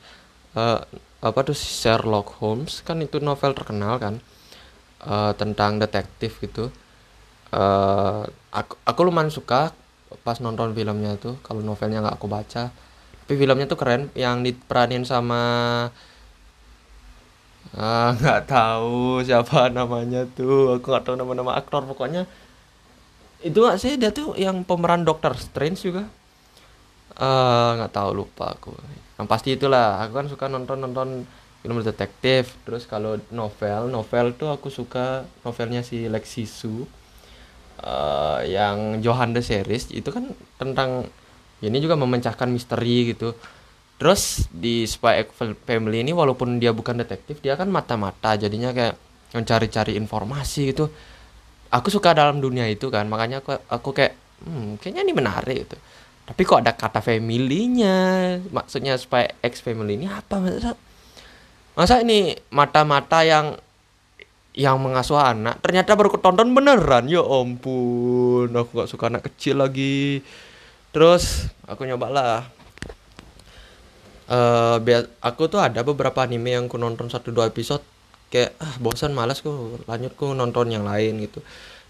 uh, 0.59 0.83
apa 1.23 1.41
tuh 1.47 1.55
Sherlock 1.55 2.39
Holmes 2.43 2.83
kan 2.83 2.99
itu 3.03 3.23
novel 3.23 3.55
terkenal 3.55 3.99
kan 3.99 4.19
uh, 5.05 5.33
tentang 5.37 5.77
detektif 5.77 6.41
gitu. 6.41 6.73
Uh, 7.53 8.27
aku 8.51 8.81
aku 8.83 9.01
lumayan 9.07 9.31
suka 9.31 9.71
pas 10.23 10.39
nonton 10.43 10.75
filmnya 10.75 11.19
tuh 11.19 11.39
kalau 11.45 11.61
novelnya 11.61 12.01
nggak 12.01 12.17
aku 12.17 12.29
baca. 12.31 12.73
Tapi 13.27 13.35
filmnya 13.35 13.67
tuh 13.67 13.79
keren 13.79 14.09
yang 14.15 14.47
diperanin 14.47 15.03
sama 15.03 15.43
ah, 17.75 18.11
nggak 18.19 18.41
uh, 18.43 18.47
tahu 18.47 19.21
siapa 19.27 19.69
namanya 19.69 20.25
tuh. 20.33 20.79
Aku 20.79 20.87
nggak 20.95 21.05
tahu 21.05 21.17
nama-nama 21.19 21.59
aktor. 21.59 21.85
Pokoknya 21.85 22.25
itu 23.45 23.59
gak 23.61 23.79
sih? 23.83 24.01
Dia 24.01 24.11
tuh 24.15 24.33
yang 24.39 24.65
pemeran 24.65 25.05
Doctor 25.05 25.37
Strange 25.37 25.83
juga. 25.83 26.09
Nggak 27.77 27.93
uh, 27.93 27.95
tahu 27.95 28.11
lupa 28.15 28.55
aku. 28.55 28.73
Yang 29.19 29.27
pasti 29.29 29.49
itulah. 29.57 30.03
Aku 30.07 30.13
kan 30.17 30.27
suka 30.31 30.47
nonton 30.47 30.79
nonton 30.81 31.09
film 31.67 31.83
detektif 31.83 32.55
terus 32.63 32.87
kalau 32.87 33.19
novel 33.35 33.91
novel 33.91 34.39
tuh 34.39 34.55
aku 34.55 34.71
suka 34.71 35.27
novelnya 35.43 35.83
si 35.83 36.07
Lexi 36.07 36.47
Su 36.47 36.87
uh, 37.83 38.41
yang 38.47 39.03
Johan 39.03 39.35
the 39.35 39.43
Series 39.43 39.91
itu 39.91 40.09
kan 40.15 40.31
tentang 40.57 41.11
ini 41.65 41.77
juga 41.81 41.97
memecahkan 41.97 42.49
misteri 42.53 43.17
gitu. 43.17 43.33
Terus 43.97 44.45
di 44.53 44.85
Spy 44.85 45.25
X 45.25 45.41
Family 45.65 46.05
ini 46.05 46.13
walaupun 46.13 46.61
dia 46.61 46.77
bukan 46.77 47.01
detektif 47.01 47.41
dia 47.41 47.57
kan 47.57 47.73
mata-mata 47.73 48.37
jadinya 48.37 48.71
kayak 48.77 48.95
mencari-cari 49.33 49.97
informasi 49.97 50.77
gitu. 50.77 50.93
Aku 51.73 51.89
suka 51.89 52.13
dalam 52.13 52.39
dunia 52.39 52.69
itu 52.69 52.93
kan 52.93 53.09
makanya 53.09 53.41
aku 53.41 53.57
aku 53.73 53.91
kayak 53.97 54.15
hmm, 54.45 54.79
kayaknya 54.79 55.03
ini 55.03 55.13
menarik 55.17 55.59
gitu. 55.67 55.77
Tapi 56.27 56.43
kok 56.43 56.61
ada 56.61 56.75
kata 56.77 57.01
family-nya? 57.01 57.97
Maksudnya 58.53 58.99
Spy 59.01 59.41
X 59.41 59.65
Family 59.65 59.97
ini 59.97 60.07
apa 60.11 60.37
masa 61.77 62.01
ini 62.01 62.35
mata-mata 62.49 63.21
yang 63.23 63.61
yang 64.57 64.81
mengasuh 64.81 65.21
anak 65.21 65.61
ternyata 65.61 65.93
baru 65.93 66.09
ketonton 66.09 66.57
beneran. 66.57 67.07
Ya 67.13 67.21
ampun 67.21 68.49
aku 68.49 68.83
gak 68.83 68.91
suka 68.91 69.13
anak 69.13 69.29
kecil 69.29 69.61
lagi. 69.61 70.25
Terus 70.91 71.53
aku 71.69 71.85
nyobalah. 71.85 72.49
Uh, 74.27 74.83
aku 75.23 75.47
tuh 75.47 75.63
ada 75.63 75.87
beberapa 75.87 76.19
anime 76.27 76.59
yang 76.59 76.67
ku 76.67 76.83
nonton 76.83 77.07
satu 77.07 77.31
dua 77.31 77.47
episode 77.47 77.85
kayak 78.27 78.59
ah 78.59 78.75
bosan 78.83 79.15
malas 79.15 79.39
ku 79.39 79.79
lanjut 79.87 80.19
ku 80.19 80.35
nonton 80.35 80.73
yang 80.73 80.83
lain 80.83 81.21
gitu. 81.23 81.45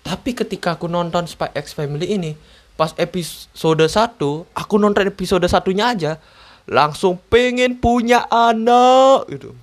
Tapi 0.04 0.36
ketika 0.36 0.76
aku 0.76 0.90
nonton 0.90 1.24
Spy 1.24 1.54
X 1.56 1.72
Family 1.72 2.12
ini 2.12 2.36
pas 2.76 2.92
episode 3.00 3.88
satu 3.88 4.44
aku 4.52 4.76
nonton 4.76 5.08
episode 5.08 5.48
satunya 5.48 5.96
aja 5.96 6.20
langsung 6.68 7.16
pengen 7.32 7.80
punya 7.80 8.28
anak 8.28 9.32
gitu 9.32 9.56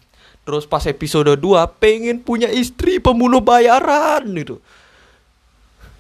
terus 0.44 0.68
pas 0.68 0.84
episode 0.84 1.40
2 1.40 1.40
pengen 1.80 2.20
punya 2.20 2.52
istri 2.52 3.00
pembunuh 3.00 3.40
bayaran 3.40 4.24
gitu. 4.36 4.60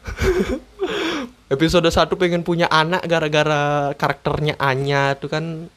Episode 1.53 1.87
1 1.87 2.11
pengen 2.19 2.43
punya 2.43 2.67
anak 2.67 3.07
gara-gara 3.07 3.93
karakternya 3.95 4.59
Anya 4.59 5.15
tuh 5.15 5.29
kan 5.31 5.69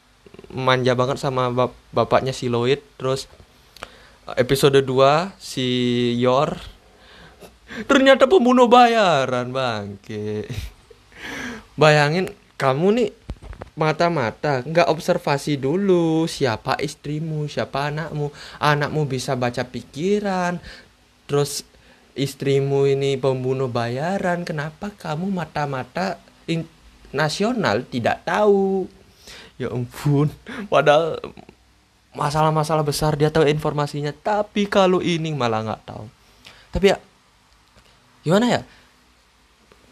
manja 0.51 0.97
banget 0.97 1.21
sama 1.21 1.53
bap 1.53 1.71
bapaknya 1.95 2.35
si 2.35 2.51
Lloyd. 2.51 2.83
Terus 2.99 3.29
episode 4.35 4.83
2 4.83 5.37
si 5.39 5.67
Yor 6.19 6.59
ternyata 7.89 8.27
pembunuh 8.27 8.67
bayaran 8.67 9.53
bangke. 9.55 10.49
Bayangin 11.79 12.33
kamu 12.57 12.87
nih 12.97 13.09
mata-mata. 13.77 14.65
Nggak 14.65 14.89
observasi 14.89 15.55
dulu 15.61 16.25
siapa 16.25 16.75
istrimu 16.81 17.45
siapa 17.45 17.93
anakmu. 17.93 18.33
Anakmu 18.57 19.05
bisa 19.05 19.37
baca 19.37 19.63
pikiran 19.63 20.57
terus 21.29 21.61
istrimu 22.17 22.89
ini 22.89 23.15
pembunuh 23.15 23.69
bayaran. 23.69 24.41
Kenapa 24.41 24.89
kamu 24.89 25.29
mata-mata 25.29 26.17
nasional 27.13 27.85
tidak 27.85 28.25
tahu? 28.25 28.89
Ya 29.61 29.73
ampun 29.73 30.29
padahal 30.69 31.17
masalah-masalah 32.17 32.81
besar 32.81 33.13
dia 33.13 33.29
tahu 33.29 33.45
informasinya. 33.45 34.09
Tapi 34.09 34.65
kalau 34.65 35.05
ini 35.05 35.29
malah 35.37 35.61
nggak 35.61 35.85
tahu. 35.85 36.05
Tapi 36.73 36.85
ya 36.93 36.97
gimana 38.25 38.45
ya? 38.49 38.61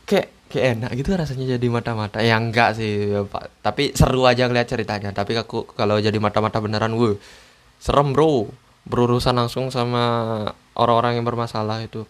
Kayak 0.10 0.30
kayak 0.56 0.80
enak 0.80 0.92
gitu 0.96 1.12
rasanya 1.20 1.60
jadi 1.60 1.68
mata-mata. 1.68 2.24
Ya 2.24 2.40
enggak 2.40 2.80
sih 2.80 3.12
ya, 3.12 3.28
pak. 3.28 3.52
Tapi 3.60 3.92
seru 3.92 4.24
aja 4.24 4.48
ngeliat 4.48 4.72
ceritanya. 4.72 5.12
Tapi 5.12 5.36
aku 5.36 5.68
kalau 5.76 6.00
jadi 6.00 6.16
mata-mata 6.16 6.64
beneran 6.64 6.96
gue 6.96 7.20
serem 7.84 8.16
bro. 8.16 8.48
Berurusan 8.88 9.36
langsung 9.36 9.74
sama 9.74 10.46
orang-orang 10.80 11.20
yang 11.20 11.26
bermasalah 11.28 11.84
itu. 11.84 12.08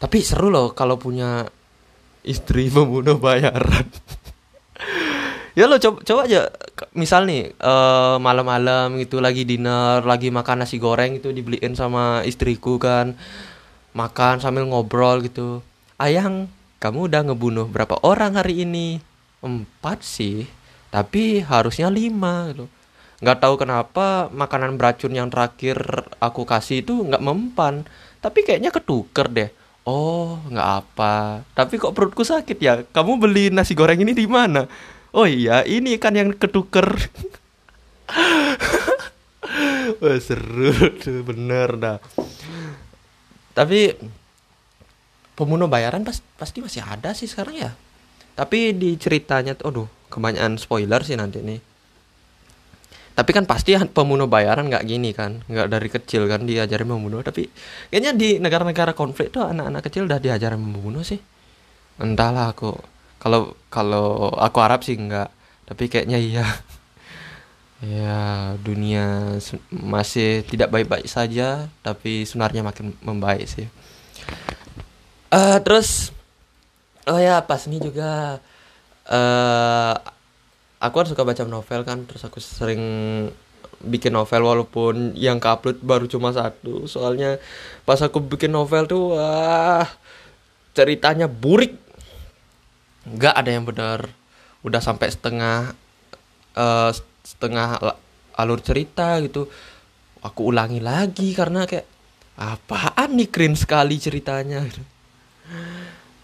Tapi 0.00 0.18
seru 0.24 0.48
loh 0.48 0.72
kalau 0.72 0.96
punya 0.96 1.44
istri 2.24 2.70
pembunuh 2.74 3.20
bayaran. 3.20 3.84
Ya 5.54 5.70
lo 5.70 5.78
coba 5.78 6.02
coba 6.02 6.20
aja. 6.26 6.50
Misal 6.98 7.30
nih 7.30 7.54
uh, 7.62 8.18
malam-malam 8.18 8.98
gitu 8.98 9.22
lagi 9.22 9.46
dinner 9.46 10.02
lagi 10.02 10.26
makan 10.34 10.66
nasi 10.66 10.82
goreng 10.82 11.22
itu 11.22 11.30
dibeliin 11.30 11.78
sama 11.78 12.26
istriku 12.26 12.82
kan. 12.82 13.14
Makan 13.94 14.42
sambil 14.42 14.66
ngobrol 14.66 15.22
gitu. 15.22 15.62
Ayang 15.94 16.50
kamu 16.84 17.08
udah 17.08 17.32
ngebunuh 17.32 17.64
berapa 17.72 17.96
orang 18.04 18.36
hari 18.36 18.68
ini? 18.68 19.00
Empat 19.40 20.04
sih 20.04 20.44
tapi 20.92 21.40
harusnya 21.40 21.88
lima 21.88 22.52
gitu. 22.52 22.68
Nggak 23.24 23.40
tahu 23.40 23.54
kenapa 23.56 24.28
makanan 24.28 24.76
beracun 24.76 25.16
yang 25.16 25.32
terakhir 25.32 25.80
aku 26.20 26.44
kasih 26.44 26.84
itu 26.84 27.08
nggak 27.08 27.24
mempan. 27.24 27.88
Tapi 28.20 28.44
kayaknya 28.44 28.68
ketuker 28.68 29.32
deh. 29.32 29.48
Oh 29.88 30.44
nggak 30.44 30.68
apa. 30.84 31.40
Tapi 31.56 31.80
kok 31.80 31.96
perutku 31.96 32.20
sakit 32.20 32.58
ya? 32.60 32.84
Kamu 32.84 33.16
beli 33.16 33.48
nasi 33.48 33.72
goreng 33.72 34.04
ini 34.04 34.12
di 34.12 34.28
mana? 34.28 34.68
Oh 35.16 35.24
iya 35.24 35.64
ini 35.64 35.96
kan 35.96 36.12
yang 36.12 36.36
ketuker. 36.36 36.84
Wah 40.04 40.18
seru. 40.20 40.68
Bener 41.24 41.80
dah. 41.80 41.96
Tapi 43.56 43.96
pembunuh 45.34 45.66
bayaran 45.66 46.06
pas, 46.06 46.22
pasti 46.38 46.62
masih 46.62 46.82
ada 46.82 47.12
sih 47.12 47.26
sekarang 47.26 47.54
ya. 47.58 47.70
Tapi 48.34 48.74
di 48.74 48.98
ceritanya 48.98 49.54
tuh 49.54 49.66
aduh 49.70 49.88
kebanyakan 50.10 50.58
spoiler 50.58 51.02
sih 51.06 51.18
nanti 51.18 51.42
nih. 51.42 51.60
Tapi 53.14 53.30
kan 53.30 53.46
pasti 53.46 53.78
pembunuh 53.94 54.26
bayaran 54.26 54.66
nggak 54.66 54.84
gini 54.90 55.14
kan 55.14 55.38
nggak 55.46 55.70
dari 55.70 55.86
kecil 55.86 56.26
kan 56.26 56.42
diajarin 56.46 56.90
membunuh. 56.90 57.22
Tapi 57.22 57.46
kayaknya 57.90 58.12
di 58.14 58.42
negara-negara 58.42 58.94
konflik 58.94 59.30
tuh 59.30 59.46
anak-anak 59.46 59.86
kecil 59.86 60.10
udah 60.10 60.18
diajarin 60.18 60.58
membunuh 60.58 61.06
sih. 61.06 61.22
Entahlah 62.02 62.50
aku 62.50 62.74
kalau 63.22 63.54
kalau 63.70 64.34
aku 64.34 64.58
Arab 64.58 64.82
sih 64.82 64.98
nggak. 64.98 65.30
Tapi 65.70 65.84
kayaknya 65.90 66.18
iya. 66.18 66.46
Ya 67.84 68.56
dunia 68.64 69.36
masih 69.68 70.40
tidak 70.48 70.72
baik-baik 70.72 71.04
saja 71.04 71.68
tapi 71.84 72.24
sebenarnya 72.24 72.64
makin 72.64 72.96
membaik 73.04 73.44
sih 73.44 73.68
uh, 75.34 75.58
terus 75.58 76.14
oh 77.10 77.18
ya 77.18 77.42
pas 77.42 77.58
ini 77.66 77.82
juga 77.82 78.38
uh, 79.10 79.94
aku 80.78 80.94
kan 81.02 81.08
suka 81.10 81.26
baca 81.26 81.42
novel 81.42 81.82
kan 81.82 82.06
terus 82.06 82.22
aku 82.22 82.38
sering 82.38 82.82
bikin 83.84 84.16
novel 84.16 84.42
walaupun 84.48 85.12
yang 85.14 85.36
ke 85.38 85.48
upload 85.48 85.78
baru 85.84 86.08
cuma 86.08 86.32
satu. 86.32 86.88
Soalnya 86.88 87.36
pas 87.84 88.00
aku 88.00 88.18
bikin 88.24 88.52
novel 88.52 88.88
tuh 88.88 89.16
wah 89.16 89.86
ceritanya 90.72 91.28
burik. 91.28 91.76
Nggak 93.04 93.34
ada 93.36 93.50
yang 93.52 93.64
benar. 93.68 94.08
Udah 94.64 94.80
sampai 94.80 95.12
setengah 95.12 95.76
uh, 96.56 96.90
setengah 97.22 97.80
alur 98.34 98.60
cerita 98.64 99.20
gitu. 99.20 99.46
Aku 100.24 100.48
ulangi 100.48 100.80
lagi 100.80 101.36
karena 101.36 101.68
kayak 101.68 101.84
apaan 102.40 103.20
nih 103.20 103.28
keren 103.28 103.54
sekali 103.54 104.00
ceritanya 104.00 104.64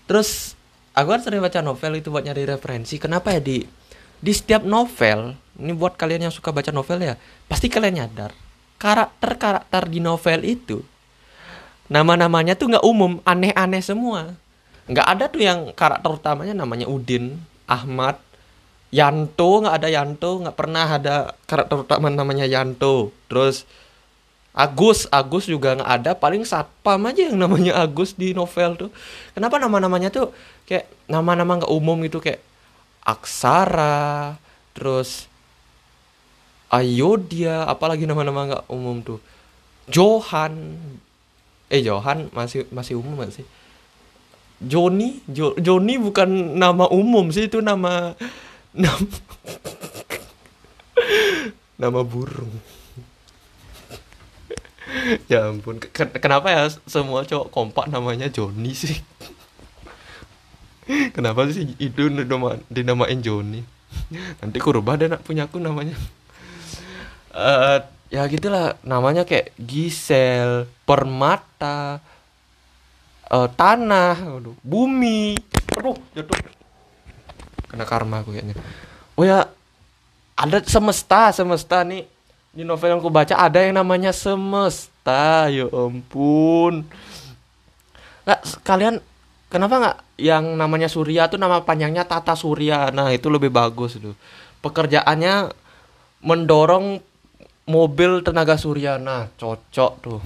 terus 0.08 0.58
aku 0.96 1.08
kan 1.14 1.20
sering 1.22 1.40
baca 1.40 1.60
novel 1.60 1.92
itu 2.00 2.08
buat 2.08 2.24
nyari 2.24 2.44
referensi. 2.48 2.96
Kenapa 2.96 3.36
ya 3.36 3.40
di 3.40 3.64
di 4.20 4.32
setiap 4.32 4.66
novel 4.66 5.36
ini 5.56 5.72
buat 5.72 5.96
kalian 5.96 6.28
yang 6.28 6.34
suka 6.34 6.52
baca 6.52 6.68
novel 6.72 7.00
ya 7.00 7.14
pasti 7.48 7.72
kalian 7.72 8.04
nyadar 8.04 8.36
karakter 8.76 9.40
karakter 9.40 9.88
di 9.88 10.00
novel 10.00 10.44
itu 10.44 10.84
nama-namanya 11.88 12.54
tuh 12.54 12.70
nggak 12.70 12.86
umum 12.86 13.18
aneh-aneh 13.26 13.82
semua. 13.82 14.38
Nggak 14.86 15.06
ada 15.06 15.24
tuh 15.26 15.42
yang 15.42 15.58
karakter 15.74 16.10
utamanya 16.10 16.54
namanya 16.54 16.86
Udin 16.86 17.42
Ahmad 17.66 18.18
Yanto 18.90 19.62
nggak 19.62 19.74
ada 19.78 19.88
Yanto 19.90 20.42
nggak 20.42 20.56
pernah 20.58 20.86
ada 20.86 21.38
karakter 21.46 21.86
utama 21.86 22.10
namanya 22.10 22.46
Yanto. 22.46 23.14
Terus 23.30 23.66
Agus 24.50 25.06
Agus 25.14 25.46
juga 25.46 25.78
nggak 25.78 25.90
ada. 25.90 26.10
Paling 26.18 26.42
satpam 26.42 27.06
aja 27.06 27.30
yang 27.30 27.38
namanya 27.38 27.78
Agus 27.78 28.18
di 28.18 28.34
novel 28.34 28.74
tuh. 28.74 28.90
Kenapa 29.32 29.62
nama-namanya 29.62 30.10
tuh 30.10 30.34
kayak 30.66 30.90
nama-nama 31.06 31.62
nggak 31.62 31.72
umum 31.72 32.02
gitu? 32.02 32.18
Kayak 32.18 32.42
Aksara 33.06 34.36
terus 34.74 35.30
Ayodhya 36.70 37.66
apalagi 37.66 38.06
nama-nama 38.06 38.46
nggak 38.46 38.64
umum 38.70 39.02
tuh. 39.02 39.18
Johan. 39.90 40.78
Eh 41.70 41.82
Johan 41.86 42.26
masih 42.34 42.66
masih 42.74 42.98
umum 42.98 43.22
gak 43.22 43.30
sih? 43.30 43.46
Joni 44.60 45.24
jo, 45.24 45.56
Joni 45.56 45.96
bukan 45.96 46.58
nama 46.58 46.84
umum 46.90 47.32
sih 47.32 47.48
itu 47.48 47.64
nama 47.64 48.12
nama 48.82 49.08
nama 51.80 52.00
burung 52.04 52.52
ya 55.30 55.50
ampun 55.50 55.78
kenapa 55.94 56.50
ya 56.50 56.62
semua 56.86 57.22
cowok 57.22 57.48
kompak 57.54 57.86
namanya 57.90 58.26
Joni 58.30 58.74
sih 58.74 58.98
Kenapa 61.16 61.46
sih 61.50 61.78
itu 61.78 62.10
nama 62.10 62.58
dinamain 62.66 63.22
Joni? 63.22 63.62
Nanti 64.42 64.56
ku 64.58 64.74
rubah 64.74 64.98
deh 64.98 65.06
nak 65.06 65.22
punya 65.22 65.46
aku 65.46 65.62
namanya. 65.62 65.94
Uh, 67.30 67.78
ya 68.10 68.26
gitulah 68.26 68.74
namanya 68.82 69.22
kayak 69.22 69.54
Gisel, 69.54 70.66
Permata, 70.82 72.02
uh, 73.30 73.48
tanah, 73.54 74.18
aduh, 74.18 74.58
bumi. 74.66 75.38
Aduh, 75.78 75.94
jatuh. 76.10 76.38
Kena 77.70 77.86
karma 77.86 78.26
aku 78.26 78.34
kayaknya. 78.34 78.58
oh 79.14 79.22
ya 79.22 79.46
ada 80.34 80.58
semesta 80.64 81.30
semesta 81.30 81.84
nih 81.86 82.08
di 82.50 82.66
novel 82.66 82.96
yang 82.96 83.00
aku 83.00 83.12
baca 83.14 83.34
ada 83.38 83.62
yang 83.62 83.78
namanya 83.78 84.10
semesta 84.10 85.46
ya 85.50 85.70
ampun. 85.70 86.86
Nggak 88.26 88.40
kalian 88.66 88.94
kenapa 89.46 89.74
nggak 89.78 89.98
yang 90.18 90.44
namanya 90.58 90.90
Surya 90.90 91.30
tuh 91.30 91.38
nama 91.38 91.62
panjangnya 91.62 92.04
Tata 92.04 92.34
Surya? 92.34 92.90
Nah 92.90 93.14
itu 93.14 93.30
lebih 93.30 93.48
bagus 93.54 93.98
tuh 93.98 94.14
pekerjaannya 94.60 95.50
mendorong 96.20 97.00
mobil 97.68 98.20
tenaga 98.20 98.60
surya. 98.60 99.00
Nah 99.00 99.28
cocok 99.40 99.92
tuh. 100.00 100.20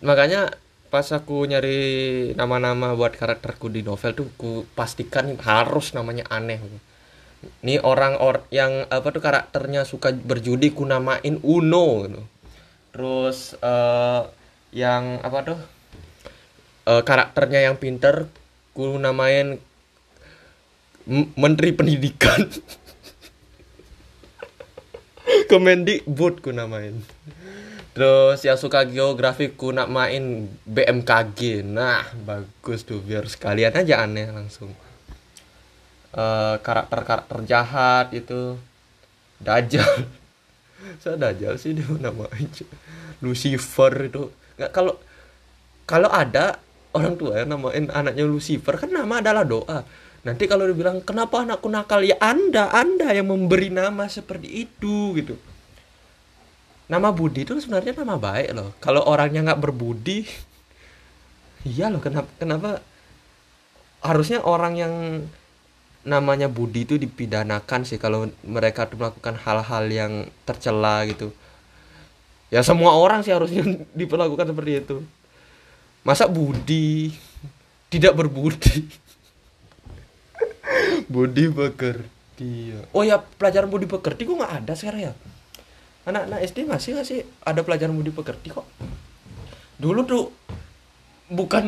Makanya 0.00 0.54
pas 0.90 1.06
aku 1.14 1.46
nyari 1.46 1.78
nama-nama 2.34 2.98
buat 2.98 3.14
karakterku 3.14 3.70
di 3.70 3.86
novel 3.86 4.10
tuh 4.16 4.26
ku 4.34 4.66
pastikan 4.74 5.38
harus 5.38 5.94
namanya 5.94 6.26
aneh 6.26 6.58
ini 7.64 7.80
orang 7.80 8.20
or 8.20 8.44
yang 8.52 8.84
apa 8.92 9.08
tuh 9.12 9.22
karakternya 9.24 9.88
suka 9.88 10.12
berjudi 10.12 10.76
ku 10.76 10.84
namain 10.84 11.40
Uno 11.40 12.04
gitu. 12.04 12.22
terus 12.92 13.56
uh, 13.64 14.28
yang 14.70 15.18
apa 15.24 15.38
tuh 15.54 15.58
uh, 16.88 17.02
karakternya 17.02 17.70
yang 17.70 17.76
pinter 17.80 18.28
ku 18.76 19.00
namain 19.00 19.58
Menteri 21.10 21.72
Pendidikan 21.72 22.44
Kemendikbud 25.50 26.44
ku 26.44 26.52
namain 26.52 27.00
Terus 27.90 28.38
yang 28.46 28.54
suka 28.54 28.86
geografi 28.86 29.50
ku 29.50 29.74
nak 29.74 29.90
main 29.90 30.46
BMKG. 30.64 31.66
Nah, 31.66 32.06
bagus 32.22 32.86
tuh 32.86 33.02
biar 33.02 33.26
sekalian 33.26 33.74
aja 33.74 34.06
aneh 34.06 34.30
langsung. 34.30 34.70
Karakter 36.10 36.62
karakter-karakter 36.62 37.38
jahat 37.46 38.06
itu 38.10 38.58
Dajjal. 39.40 39.86
Saya 41.02 41.16
Dajjal 41.16 41.56
sih 41.56 41.72
dia 41.72 41.86
nama 41.96 42.28
aja. 42.28 42.66
Lucifer 43.24 43.92
itu. 44.04 44.28
Nggak 44.58 44.70
kalau 44.74 44.94
kalau 45.88 46.10
ada 46.12 46.60
orang 46.92 47.14
tua 47.14 47.40
yang 47.40 47.54
namain 47.54 47.86
anaknya 47.90 48.26
Lucifer 48.26 48.74
kan 48.76 48.90
nama 48.90 49.22
adalah 49.22 49.46
doa. 49.46 49.86
Nanti 50.20 50.44
kalau 50.44 50.68
dibilang 50.68 51.00
kenapa 51.00 51.48
anakku 51.48 51.72
nakal 51.72 52.04
ya 52.04 52.20
Anda, 52.20 52.68
Anda 52.68 53.16
yang 53.16 53.32
memberi 53.32 53.72
nama 53.72 54.04
seperti 54.04 54.68
itu 54.68 55.16
gitu 55.16 55.34
nama 56.90 57.14
Budi 57.14 57.46
itu 57.46 57.54
sebenarnya 57.54 58.02
nama 58.02 58.18
baik 58.18 58.50
loh 58.50 58.74
kalau 58.82 59.06
orangnya 59.06 59.46
nggak 59.46 59.62
berbudi 59.62 60.26
iya 61.70 61.86
loh 61.86 62.02
kenapa 62.02 62.26
kenapa 62.34 62.82
harusnya 64.02 64.42
orang 64.42 64.74
yang 64.74 64.94
namanya 66.00 66.48
Budi 66.48 66.88
itu 66.88 66.96
dipidanakan 66.96 67.84
sih 67.84 68.00
kalau 68.00 68.24
mereka 68.40 68.88
tuh 68.88 68.96
melakukan 68.96 69.36
hal-hal 69.36 69.84
yang 69.90 70.12
tercela 70.48 71.04
gitu. 71.04 71.32
Ya 72.50 72.64
semua 72.64 72.96
orang 72.96 73.22
sih 73.22 73.30
harusnya 73.30 73.62
diperlakukan 73.98 74.50
seperti 74.50 74.72
itu. 74.80 74.96
Masa 76.02 76.26
Budi? 76.26 77.12
Tidak 77.92 78.16
berbudi. 78.16 78.86
Budi 81.12 81.50
bekerti 81.50 82.72
oh 82.96 83.04
ya 83.04 83.20
pelajaran 83.20 83.68
Budi 83.68 83.84
bekerti 83.84 84.24
kok 84.24 84.40
nggak 84.40 84.54
ada 84.64 84.72
sekarang 84.72 85.02
ya? 85.10 85.12
Anak-anak 86.08 86.40
SD 86.48 86.64
masih 86.64 86.96
nggak 86.96 87.06
sih? 87.06 87.20
Ada 87.44 87.60
pelajaran 87.60 87.92
budi 87.92 88.08
pekerti 88.08 88.48
kok? 88.48 88.64
Dulu 89.76 90.00
tuh 90.08 90.32
bukan 91.28 91.64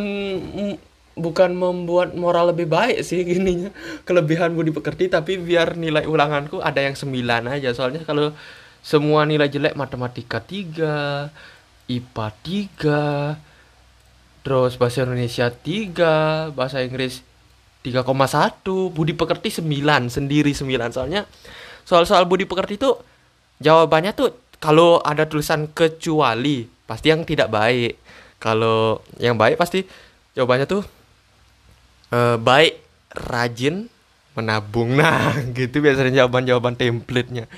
bukan 1.18 1.52
membuat 1.52 2.16
moral 2.16 2.52
lebih 2.54 2.68
baik 2.68 3.04
sih 3.04 3.22
gininya. 3.26 3.70
Kelebihan 4.08 4.56
budi 4.56 4.72
pekerti 4.72 5.08
tapi 5.12 5.38
biar 5.38 5.76
nilai 5.76 6.08
ulanganku 6.08 6.60
ada 6.60 6.80
yang 6.80 6.96
sembilan 6.96 7.48
aja. 7.48 7.72
Soalnya 7.76 8.04
kalau 8.04 8.32
semua 8.82 9.22
nilai 9.28 9.46
jelek 9.46 9.78
matematika 9.78 10.42
tiga 10.42 11.30
IPA 11.86 12.26
tiga 12.42 13.04
terus 14.42 14.74
bahasa 14.74 15.06
Indonesia 15.06 15.54
tiga 15.54 16.50
bahasa 16.50 16.82
Inggris 16.82 17.22
3,1 17.86 18.02
budi 18.90 19.14
pekerti 19.14 19.62
9 19.62 20.10
sendiri 20.10 20.50
9 20.50 20.66
soalnya 20.90 21.30
soal-soal 21.86 22.26
budi 22.26 22.42
pekerti 22.42 22.74
itu 22.74 22.90
jawabannya 23.62 24.18
tuh 24.18 24.34
kalau 24.62 25.02
ada 25.02 25.26
tulisan 25.26 25.66
kecuali 25.74 26.62
pasti 26.86 27.10
yang 27.10 27.26
tidak 27.26 27.50
baik. 27.50 27.98
Kalau 28.38 29.02
yang 29.18 29.34
baik 29.34 29.58
pasti 29.58 29.82
jawabannya 30.38 30.66
tuh 30.70 30.86
uh, 32.12 32.36
baik 32.36 32.78
rajin 33.16 33.88
menabung. 34.36 34.94
Nah 35.00 35.34
gitu 35.56 35.80
biasanya 35.80 36.24
jawaban-jawaban 36.24 36.76
template-nya. 36.76 37.48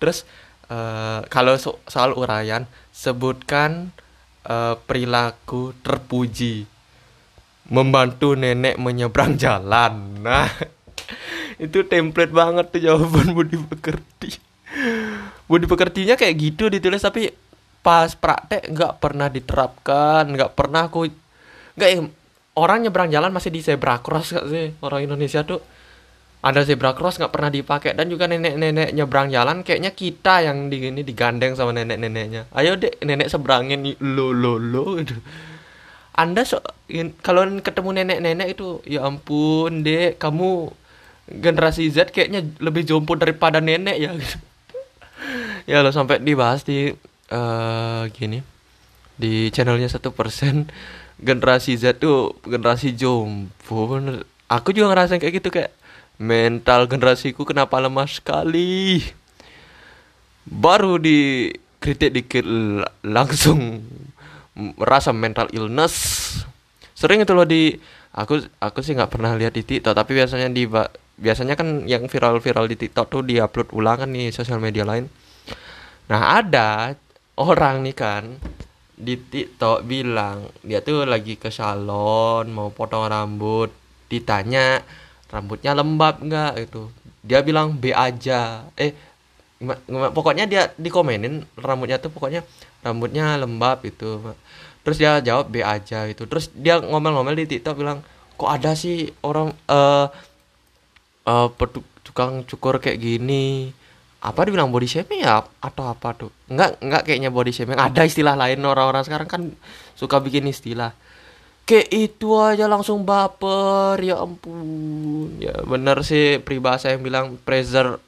Terus 0.00 0.24
uh, 0.72 1.22
kalau 1.28 1.54
so 1.60 1.78
soal 1.86 2.16
uraian 2.16 2.64
sebutkan 2.90 3.92
uh, 4.48 4.80
perilaku 4.88 5.76
terpuji. 5.84 6.64
Membantu 7.68 8.32
nenek 8.32 8.80
menyeberang 8.80 9.36
jalan. 9.44 10.24
Nah 10.24 10.48
itu 11.64 11.84
template 11.84 12.32
banget 12.32 12.72
tuh 12.72 12.80
jawaban 12.80 13.36
budi 13.36 13.60
pekerti. 13.60 14.40
Budi 15.48 15.64
pekertinya 15.64 16.16
kayak 16.16 16.34
gitu 16.36 16.68
ditulis 16.68 17.00
tapi 17.00 17.32
pas 17.78 18.12
praktek 18.12 18.68
nggak 18.68 19.00
pernah 19.00 19.32
diterapkan 19.32 20.28
nggak 20.28 20.52
pernah 20.52 20.92
aku 20.92 21.08
nggak 21.78 21.90
orang 22.58 22.84
nyebrang 22.84 23.08
jalan 23.08 23.30
masih 23.30 23.54
di 23.54 23.62
zebra 23.62 24.02
cross 24.02 24.34
gak 24.34 24.46
sih? 24.50 24.74
Orang 24.82 25.06
Indonesia 25.06 25.46
tuh. 25.46 25.62
Ada 26.38 26.62
zebra 26.62 26.94
cross 26.94 27.18
nggak 27.18 27.34
pernah 27.34 27.50
dipakai. 27.50 27.94
Dan 27.94 28.10
juga 28.10 28.26
nenek-nenek 28.26 28.94
nyebrang 28.94 29.30
jalan 29.30 29.62
kayaknya 29.62 29.94
kita 29.94 30.46
yang 30.46 30.70
di 30.70 30.90
ini 30.90 31.02
digandeng 31.02 31.58
sama 31.58 31.74
nenek-neneknya. 31.74 32.50
Ayo 32.54 32.78
dek 32.78 33.02
nenek 33.02 33.30
seberangin. 33.30 33.82
Lo 34.02 34.30
lo 34.34 34.58
lo 34.58 34.98
gitu. 35.02 35.18
Anda 36.18 36.42
so, 36.42 36.58
kalau 37.22 37.46
ketemu 37.62 38.02
nenek-nenek 38.02 38.58
itu 38.58 38.82
ya 38.86 39.06
ampun 39.06 39.86
dek 39.86 40.18
kamu 40.18 40.70
generasi 41.30 41.90
Z 41.94 42.10
kayaknya 42.10 42.42
lebih 42.58 42.82
jompo 42.82 43.14
daripada 43.14 43.62
nenek 43.62 43.96
ya. 43.98 44.10
Gitu 44.14 44.38
ya 45.70 45.82
lo 45.82 45.90
sampai 45.90 46.22
dibahas 46.22 46.62
di 46.62 46.90
uh, 47.32 48.02
gini 48.14 48.40
di 49.18 49.50
channelnya 49.50 49.90
satu 49.90 50.14
persen 50.14 50.70
generasi 51.18 51.74
Z 51.74 51.98
tuh 51.98 52.38
generasi 52.46 52.94
jompo 52.94 53.90
bener. 53.90 54.24
Aku 54.48 54.72
juga 54.72 54.94
ngerasain 54.94 55.20
kayak 55.20 55.34
gitu 55.44 55.48
kayak 55.52 55.74
mental 56.18 56.88
generasiku 56.88 57.44
kenapa 57.44 57.78
lemah 57.78 58.08
sekali. 58.08 59.04
Baru 60.48 60.96
di 60.96 61.52
kritik 61.78 62.10
dikit 62.14 62.44
langsung 63.04 63.84
merasa 64.58 65.14
mental 65.14 65.46
illness. 65.54 65.94
Sering 66.96 67.22
itu 67.22 67.30
loh 67.36 67.46
di 67.46 67.78
aku 68.16 68.42
aku 68.58 68.82
sih 68.82 68.96
nggak 68.96 69.12
pernah 69.12 69.38
lihat 69.38 69.54
di 69.54 69.62
TikTok 69.62 69.94
tapi 69.94 70.18
biasanya 70.18 70.50
di 70.50 70.66
biasanya 71.18 71.54
kan 71.54 71.86
yang 71.86 72.10
viral-viral 72.10 72.66
di 72.66 72.74
TikTok 72.74 73.06
tuh 73.10 73.22
diupload 73.22 73.70
ulangan 73.70 74.10
nih 74.10 74.34
sosial 74.34 74.58
media 74.58 74.82
lain. 74.82 75.06
Nah 76.10 76.40
ada 76.42 76.96
orang 77.38 77.86
nih 77.86 77.94
kan 77.94 78.24
di 78.98 79.14
TikTok 79.14 79.86
bilang 79.86 80.50
dia 80.66 80.82
tuh 80.82 81.06
lagi 81.06 81.38
ke 81.38 81.48
salon 81.54 82.50
mau 82.50 82.74
potong 82.74 83.06
rambut. 83.06 83.70
Ditanya 84.10 84.82
rambutnya 85.30 85.72
lembab 85.78 86.18
nggak? 86.18 86.52
Itu 86.66 86.90
dia 87.22 87.40
bilang 87.46 87.78
B 87.78 87.94
aja. 87.94 88.66
Eh 88.74 88.92
pokoknya 90.14 90.44
dia 90.46 90.70
dikomenin 90.78 91.42
rambutnya 91.58 91.98
tuh 91.98 92.14
pokoknya 92.14 92.46
rambutnya 92.82 93.38
lembab 93.42 93.82
itu 93.82 94.22
terus 94.86 94.96
dia 95.02 95.18
jawab 95.18 95.50
B 95.50 95.66
aja 95.66 96.06
itu 96.06 96.30
terus 96.30 96.46
dia 96.54 96.78
ngomel-ngomel 96.78 97.34
di 97.34 97.58
TikTok 97.58 97.74
bilang 97.74 98.06
kok 98.38 98.50
ada 98.50 98.78
sih 98.78 99.10
orang 99.26 99.50
eh 99.66 100.06
uh, 101.26 101.50
uh, 101.50 101.50
tukang 102.06 102.46
cukur 102.46 102.78
kayak 102.78 103.02
gini 103.02 103.74
apa 104.18 104.40
dibilang 104.42 104.74
body 104.74 104.90
shaming 104.90 105.22
ya 105.22 105.46
atau 105.62 105.84
apa 105.86 106.10
tuh 106.10 106.30
nggak 106.50 106.82
nggak 106.82 107.02
kayaknya 107.06 107.30
body 107.30 107.54
shaming. 107.54 107.78
Ada 107.78 108.02
istilah 108.02 108.34
lain 108.34 108.58
orang-orang 108.66 109.06
sekarang 109.06 109.28
kan 109.30 109.42
suka 109.94 110.18
bikin 110.18 110.50
istilah. 110.50 110.90
Kayak 111.68 111.88
itu 111.92 112.28
aja 112.34 112.66
langsung 112.66 113.06
baper 113.06 114.00
ya 114.02 114.18
ampun. 114.18 115.38
Ya 115.38 115.54
bener 115.62 116.02
sih 116.02 116.42
pribahasa 116.42 116.90
yang 116.90 117.04
bilang 117.04 117.38
pressure 117.44 118.02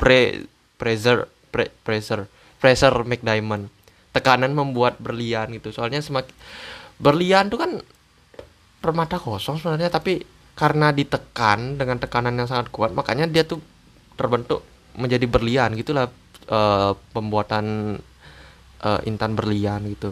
pre 0.00 0.46
pressure 0.80 1.28
pre, 1.52 1.68
pressure 1.84 2.24
pressure 2.56 2.96
make 3.04 3.20
diamond. 3.20 3.68
Tekanan 4.16 4.56
membuat 4.56 4.96
berlian 4.96 5.52
gitu. 5.52 5.76
Soalnya 5.76 6.00
semakin 6.00 6.32
berlian 6.96 7.52
tuh 7.52 7.60
kan 7.60 7.70
permata 8.80 9.20
kosong 9.20 9.60
sebenarnya 9.60 9.92
tapi 9.92 10.24
karena 10.56 10.88
ditekan 10.88 11.76
dengan 11.76 12.00
tekanan 12.00 12.32
yang 12.32 12.48
sangat 12.48 12.72
kuat 12.72 12.96
makanya 12.96 13.28
dia 13.28 13.44
tuh 13.44 13.60
terbentuk 14.16 14.64
menjadi 14.96 15.28
berlian 15.28 15.76
gitulah 15.76 16.08
uh, 16.48 16.92
pembuatan 17.12 17.96
uh, 18.82 19.00
intan 19.08 19.36
berlian 19.36 19.84
gitu. 19.92 20.10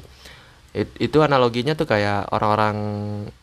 It- 0.74 0.96
itu 0.98 1.18
analoginya 1.22 1.72
tuh 1.78 1.86
kayak 1.88 2.30
orang-orang 2.34 2.76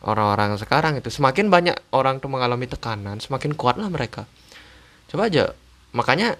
orang-orang 0.04 0.56
sekarang 0.60 1.00
itu. 1.00 1.08
Semakin 1.10 1.48
banyak 1.52 1.76
orang 1.92 2.20
tuh 2.22 2.30
mengalami 2.30 2.66
tekanan 2.70 3.18
semakin 3.18 3.52
kuatlah 3.58 3.88
mereka. 3.90 4.24
Coba 5.10 5.28
aja 5.28 5.52
makanya 5.92 6.36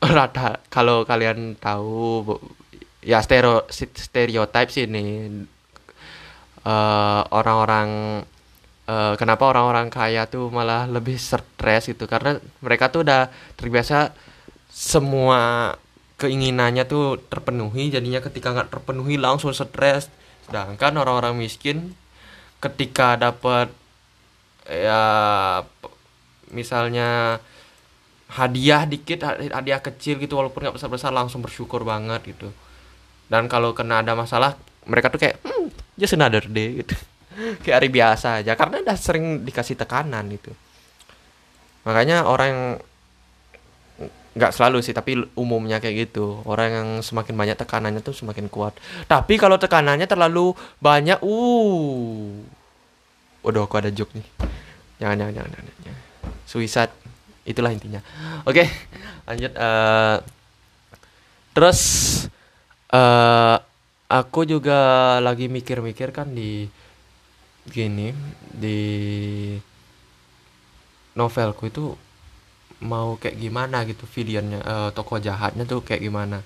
rata 0.16 0.58
kalau 0.72 1.04
kalian 1.06 1.54
tahu 1.60 2.24
ya 3.04 3.20
stereo 3.24 3.64
stereotype 3.70 4.70
sih 4.72 4.84
ini 4.88 5.04
eh, 6.64 7.22
orang-orang 7.32 7.88
eh, 8.90 9.14
kenapa 9.20 9.46
orang-orang 9.46 9.86
kaya 9.92 10.26
tuh 10.26 10.50
malah 10.50 10.90
lebih 10.90 11.16
stres 11.16 11.86
gitu? 11.86 12.04
Karena 12.10 12.36
mereka 12.64 12.90
tuh 12.90 13.06
udah 13.06 13.30
terbiasa 13.54 14.10
semua 14.70 15.74
keinginannya 16.20 16.84
tuh 16.84 17.16
terpenuhi 17.32 17.94
jadinya 17.94 18.20
ketika 18.20 18.52
nggak 18.54 18.70
terpenuhi 18.74 19.16
langsung 19.16 19.54
stres. 19.54 20.10
Sedangkan 20.46 20.92
orang-orang 20.98 21.38
miskin 21.38 21.94
ketika 22.60 23.16
dapat 23.16 23.70
ya 24.68 25.02
misalnya 26.52 27.40
hadiah 28.30 28.86
dikit 28.86 29.26
ha- 29.26 29.38
hadiah 29.38 29.80
kecil 29.82 30.20
gitu 30.22 30.38
walaupun 30.38 30.62
nggak 30.66 30.76
besar-besar 30.76 31.10
langsung 31.14 31.40
bersyukur 31.42 31.82
banget 31.86 32.34
gitu. 32.36 32.50
Dan 33.30 33.46
kalau 33.46 33.70
kena 33.72 34.02
ada 34.02 34.18
masalah 34.18 34.58
mereka 34.90 35.12
tuh 35.12 35.20
kayak 35.22 35.38
hmm, 35.46 35.70
just 35.94 36.16
another 36.18 36.42
day 36.44 36.82
gitu 36.82 36.94
kayak 37.62 37.76
hari 37.82 37.88
biasa 37.88 38.42
aja 38.44 38.52
karena 38.58 38.82
udah 38.82 38.96
sering 38.98 39.46
dikasih 39.46 39.78
tekanan 39.78 40.26
gitu 40.30 40.52
makanya 41.86 42.28
orang 42.28 42.48
yang 42.48 42.64
nggak 44.30 44.54
selalu 44.54 44.78
sih 44.78 44.94
tapi 44.94 45.18
umumnya 45.34 45.82
kayak 45.82 46.10
gitu 46.10 46.38
orang 46.46 46.68
yang 46.70 46.88
semakin 47.02 47.34
banyak 47.34 47.56
tekanannya 47.58 47.98
tuh 47.98 48.14
semakin 48.14 48.46
kuat 48.46 48.78
tapi 49.10 49.34
kalau 49.34 49.58
tekanannya 49.58 50.06
terlalu 50.06 50.54
banyak 50.78 51.18
uh 51.18 52.60
Waduh, 53.40 53.64
aku 53.64 53.80
ada 53.80 53.88
joke 53.88 54.12
nih. 54.12 54.26
Jangan, 55.00 55.16
jangan, 55.16 55.34
jangan, 55.40 55.50
jangan. 55.56 55.74
jangan. 55.80 56.02
Suicide. 56.44 56.92
Itulah 57.48 57.72
intinya. 57.72 58.00
Oke, 58.44 58.68
lanjut. 59.24 59.52
eh 59.56 60.16
terus 61.50 61.80
eh 62.92 63.56
aku 64.10 64.40
juga 64.44 64.78
lagi 65.24 65.48
mikir-mikir 65.48 66.12
kan 66.12 66.30
di 66.30 66.68
gini 67.70 68.10
di 68.50 68.80
novelku 71.14 71.70
itu 71.70 71.94
mau 72.80 73.14
kayak 73.20 73.36
gimana 73.36 73.84
gitu 73.86 74.04
villainnya 74.08 74.60
eh 74.60 74.90
tokoh 74.90 75.22
jahatnya 75.22 75.64
tuh 75.64 75.80
kayak 75.86 76.02
gimana. 76.02 76.42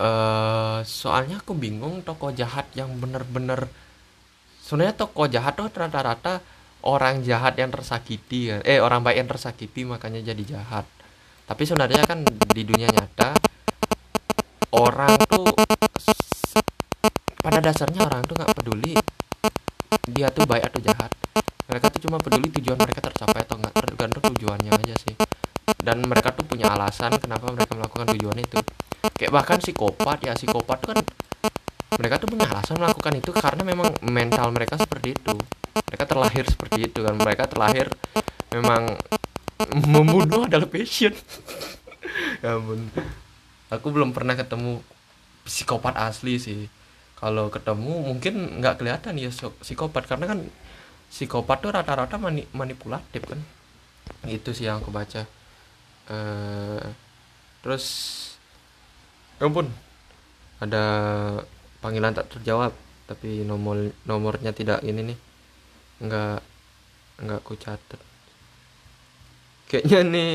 Eh 0.00 0.78
soalnya 0.84 1.40
aku 1.40 1.56
bingung 1.56 2.04
tokoh 2.04 2.30
jahat 2.36 2.68
yang 2.76 2.92
bener-bener 3.00 3.68
sebenarnya 4.60 4.94
tokoh 4.96 5.26
jahat 5.26 5.56
tuh 5.56 5.72
rata-rata 5.72 6.44
orang 6.84 7.20
jahat 7.20 7.56
yang 7.60 7.68
tersakiti 7.68 8.50
kan 8.52 8.60
eh 8.64 8.80
orang 8.80 9.04
baik 9.04 9.20
yang 9.24 9.30
tersakiti 9.30 9.84
makanya 9.88 10.20
jadi 10.20 10.58
jahat. 10.58 10.86
Tapi 11.48 11.62
sebenarnya 11.66 12.06
kan 12.06 12.22
di 12.26 12.62
dunia 12.62 12.88
nyata 12.90 13.34
orang 14.70 15.18
tuh 15.26 15.50
pada 17.40 17.58
dasarnya 17.58 18.06
orang 18.06 18.22
tuh 18.22 18.34
nggak 18.38 18.54
peduli 18.54 18.94
dia 20.10 20.30
tuh 20.30 20.46
baik 20.46 20.70
atau 20.70 20.80
jahat? 20.82 21.10
Mereka 21.70 21.86
tuh 21.94 22.00
cuma 22.06 22.18
peduli 22.18 22.50
tujuan 22.50 22.78
mereka 22.78 23.00
tercapai 23.02 23.46
atau 23.46 23.56
enggak 23.58 23.74
tergantung 23.78 24.22
tujuannya 24.34 24.70
aja 24.74 24.94
sih. 24.98 25.14
Dan 25.78 26.02
mereka 26.02 26.34
tuh 26.34 26.42
punya 26.46 26.70
alasan 26.74 27.14
kenapa 27.22 27.50
mereka 27.54 27.78
melakukan 27.78 28.06
tujuan 28.18 28.36
itu. 28.42 28.58
Kayak 29.14 29.32
bahkan 29.32 29.56
psikopat 29.62 30.18
ya 30.26 30.32
psikopat 30.34 30.78
tuh 30.82 30.88
kan 30.94 30.98
mereka 31.90 32.22
tuh 32.22 32.28
punya 32.30 32.46
alasan 32.46 32.78
melakukan 32.78 33.12
itu 33.18 33.30
karena 33.34 33.62
memang 33.66 33.90
mental 34.02 34.50
mereka 34.54 34.78
seperti 34.78 35.14
itu. 35.14 35.34
Mereka 35.74 36.04
terlahir 36.06 36.44
seperti 36.46 36.78
itu 36.90 36.98
kan. 37.02 37.14
Mereka 37.18 37.42
terlahir 37.50 37.86
memang 38.50 38.98
membunuh 39.86 40.46
adalah 40.46 40.66
passion. 40.66 41.14
Ya 42.40 42.56
ampun. 42.56 42.88
Aku 43.70 43.92
belum 43.92 44.16
pernah 44.16 44.32
ketemu 44.32 44.80
psikopat 45.44 45.94
asli 46.00 46.40
sih 46.40 46.66
kalau 47.20 47.52
ketemu 47.52 47.94
mungkin 48.08 48.34
nggak 48.58 48.80
kelihatan 48.80 49.20
ya 49.20 49.30
psikopat. 49.30 50.08
Karena 50.08 50.26
kan 50.26 50.40
psikopat 51.12 51.58
tuh 51.60 51.70
rata-rata 51.76 52.16
mani- 52.16 52.48
manipulatif 52.56 53.22
kan? 53.28 53.40
Itu 54.24 54.56
sih 54.56 54.66
yang 54.66 54.80
aku 54.80 54.90
baca. 54.90 55.28
Eh 56.10 56.84
terus 57.60 57.84
ya 59.36 59.44
ampun 59.46 59.68
ada 60.64 60.84
panggilan 61.84 62.16
tak 62.16 62.32
terjawab 62.32 62.72
tapi 63.04 63.44
nomor 63.44 63.92
nomornya 64.08 64.56
tidak 64.56 64.80
ini 64.80 65.12
nih. 65.14 65.18
Nggak 66.00 66.38
nggak 67.20 67.40
aku 67.44 67.54
catat 67.60 68.09
kayaknya 69.70 69.98
nih 70.02 70.30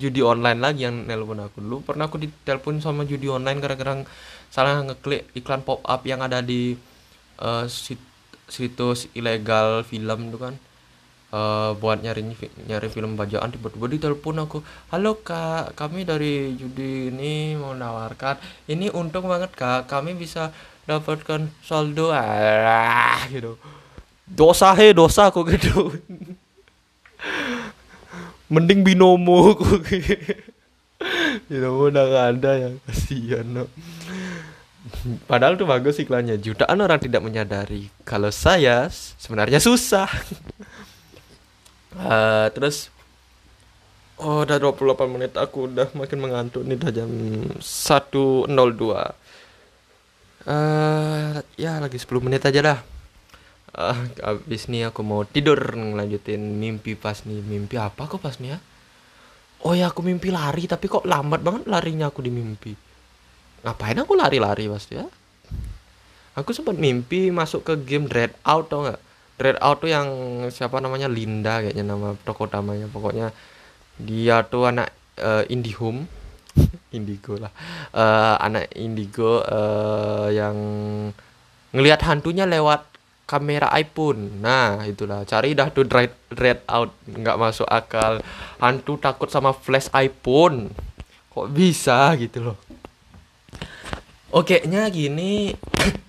judi 0.00 0.24
online 0.24 0.60
lagi 0.64 0.88
yang 0.88 1.04
nelpon 1.04 1.44
aku 1.44 1.60
dulu. 1.60 1.84
Pernah 1.84 2.08
aku 2.08 2.16
ditelepon 2.24 2.80
sama 2.80 3.04
judi 3.04 3.28
online 3.28 3.60
gara-gara 3.60 4.00
salah 4.48 4.80
ngeklik 4.80 5.28
iklan 5.36 5.60
pop 5.60 5.84
up 5.84 6.00
yang 6.08 6.24
ada 6.24 6.40
di 6.40 6.72
sit- 7.68 8.16
situs 8.48 9.12
ilegal 9.12 9.84
film 9.84 10.32
itu 10.32 10.38
kan. 10.40 10.54
Eh, 11.28 11.70
buat 11.76 12.00
nyari 12.00 12.24
nyari 12.64 12.88
film 12.88 13.12
bajaan 13.12 13.52
tiba-tiba 13.52 13.84
ditelepon 13.84 14.48
aku 14.48 14.64
halo 14.88 15.20
kak 15.20 15.76
kami 15.76 16.08
dari 16.08 16.56
judi 16.56 17.12
ini 17.12 17.52
mau 17.52 17.76
nawarkan 17.76 18.40
ini 18.64 18.88
untung 18.88 19.28
banget 19.28 19.52
kak 19.52 19.84
kami 19.92 20.16
bisa 20.16 20.48
dapatkan 20.88 21.52
saldo. 21.60 22.08
Ah 22.16 23.20
gitu. 23.28 23.60
Dosa 24.24 24.72
he 24.72 24.96
dosa 24.96 25.28
aku 25.28 25.44
gitu 25.52 25.92
mending 28.48 28.80
binomo 28.84 29.56
binomo 31.48 31.82
udah 31.88 32.04
gak 32.08 32.26
ada 32.36 32.50
ya 32.56 32.70
kasihan 32.88 33.46
no. 33.46 33.64
padahal 35.28 35.60
tuh 35.60 35.68
bagus 35.68 36.00
iklannya. 36.00 36.40
Jutaan 36.40 36.80
orang 36.80 36.96
tidak 36.96 37.20
menyadari 37.20 37.92
kalau 38.08 38.32
saya 38.32 38.88
sebenarnya 38.92 39.60
susah. 39.60 40.08
Eh, 41.98 42.46
terus 42.54 42.94
oh 44.22 44.42
udah 44.46 44.58
28 44.60 45.14
menit 45.14 45.32
aku 45.34 45.70
udah 45.70 45.88
makin 45.98 46.18
mengantuk 46.18 46.62
nih 46.62 46.78
udah 46.78 46.92
jam 46.94 47.10
1.02 47.58 48.46
eh 50.48 51.34
ya 51.58 51.72
lagi 51.78 51.98
10 51.98 52.26
menit 52.26 52.42
aja 52.46 52.60
dah 52.60 52.78
Ah, 53.74 53.98
abis 54.24 54.72
nih 54.72 54.88
aku 54.88 55.04
mau 55.04 55.26
tidur 55.28 55.58
ngelanjutin 55.76 56.40
mimpi 56.40 56.96
pas 56.96 57.20
nih. 57.26 57.44
Mimpi 57.44 57.76
apa 57.76 58.08
aku 58.08 58.16
pas 58.16 58.36
nih 58.40 58.56
ya? 58.56 58.58
Oh 59.66 59.74
ya 59.74 59.90
aku 59.90 60.06
mimpi 60.06 60.30
lari 60.30 60.70
tapi 60.70 60.86
kok 60.86 61.02
lambat 61.02 61.42
banget 61.42 61.66
larinya 61.66 62.08
aku 62.08 62.22
di 62.22 62.30
mimpi. 62.30 62.72
Ngapain 63.66 63.98
aku 63.98 64.14
lari-lari 64.14 64.70
pasti 64.70 64.94
ya? 64.96 65.06
Aku 66.38 66.54
sempat 66.54 66.78
mimpi 66.78 67.34
masuk 67.34 67.66
ke 67.66 67.74
game 67.82 68.06
Dread 68.06 68.30
Out 68.46 68.70
tau 68.70 68.86
nggak? 68.86 69.00
Dread 69.38 69.58
Out 69.58 69.82
tuh 69.82 69.90
yang 69.90 70.08
siapa 70.54 70.78
namanya? 70.78 71.10
Linda 71.10 71.58
kayaknya 71.58 71.82
nama 71.82 72.14
tokoh 72.22 72.46
utamanya. 72.46 72.86
Pokoknya 72.86 73.34
dia 73.98 74.46
tuh 74.46 74.70
anak 74.70 74.94
eh, 75.18 75.50
Indihome. 75.50 76.06
Indigo 76.96 77.38
lah. 77.38 77.52
Eh, 77.90 78.34
anak 78.38 78.70
Indigo 78.78 79.42
eh, 79.42 80.28
yang 80.38 80.56
ngelihat 81.74 82.00
hantunya 82.06 82.48
lewat 82.48 82.87
kamera 83.28 83.68
iPhone. 83.76 84.40
Nah 84.40 84.80
itulah. 84.88 85.28
Cari 85.28 85.52
dah 85.52 85.68
tuh 85.68 85.84
Dread, 85.84 86.16
Dread 86.32 86.64
Out. 86.64 86.96
Nggak 87.04 87.36
masuk 87.36 87.68
akal. 87.68 88.24
Hantu 88.56 88.96
takut 88.96 89.28
sama 89.28 89.52
flash 89.52 89.92
iPhone. 89.92 90.72
Kok 91.28 91.52
bisa 91.52 92.16
gitu 92.16 92.50
loh. 92.50 92.56
Oke 94.32 94.64
nya 94.64 94.88
gini. 94.88 95.52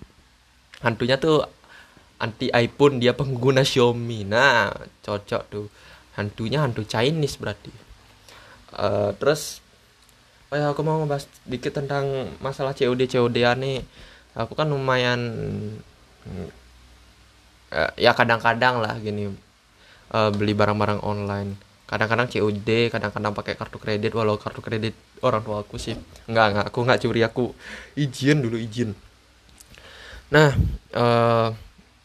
Hantunya 0.87 1.19
tuh 1.19 1.43
anti 2.23 2.47
iPhone. 2.55 3.03
Dia 3.03 3.11
pengguna 3.11 3.67
Xiaomi. 3.67 4.23
Nah 4.23 4.71
cocok 5.03 5.43
tuh. 5.51 5.67
Hantunya 6.15 6.63
hantu 6.63 6.87
Chinese 6.87 7.35
berarti. 7.35 7.71
Eh, 8.79 9.11
terus 9.19 9.59
oh 10.49 10.57
ya 10.57 10.71
aku 10.71 10.81
mau 10.87 11.03
ngebahas 11.03 11.27
dikit 11.45 11.77
tentang 11.77 12.31
masalah 12.41 12.73
COD 12.73 13.05
COD 13.05 13.37
nih 13.37 13.85
aku 14.33 14.57
kan 14.57 14.65
lumayan 14.65 15.21
eh, 17.73 17.91
ya 17.97 18.11
kadang-kadang 18.17 18.81
lah 18.81 18.97
gini 18.99 19.29
eh, 20.13 20.31
beli 20.33 20.53
barang-barang 20.53 21.01
online. 21.05 21.57
Kadang-kadang 21.89 22.29
COD 22.29 22.93
kadang-kadang 22.93 23.33
pakai 23.33 23.57
kartu 23.57 23.81
kredit 23.81 24.13
walau 24.13 24.37
kartu 24.37 24.61
kredit 24.61 24.93
orang 25.25 25.41
tua 25.41 25.65
aku 25.65 25.81
sih. 25.81 25.97
Nggak 26.29 26.45
nggak 26.53 26.65
aku 26.69 26.79
nggak 26.85 26.99
curi 27.01 27.21
aku 27.25 27.45
izin 27.97 28.45
dulu 28.45 28.57
izin. 28.61 28.93
Nah 30.29 30.53
eh, 30.93 31.47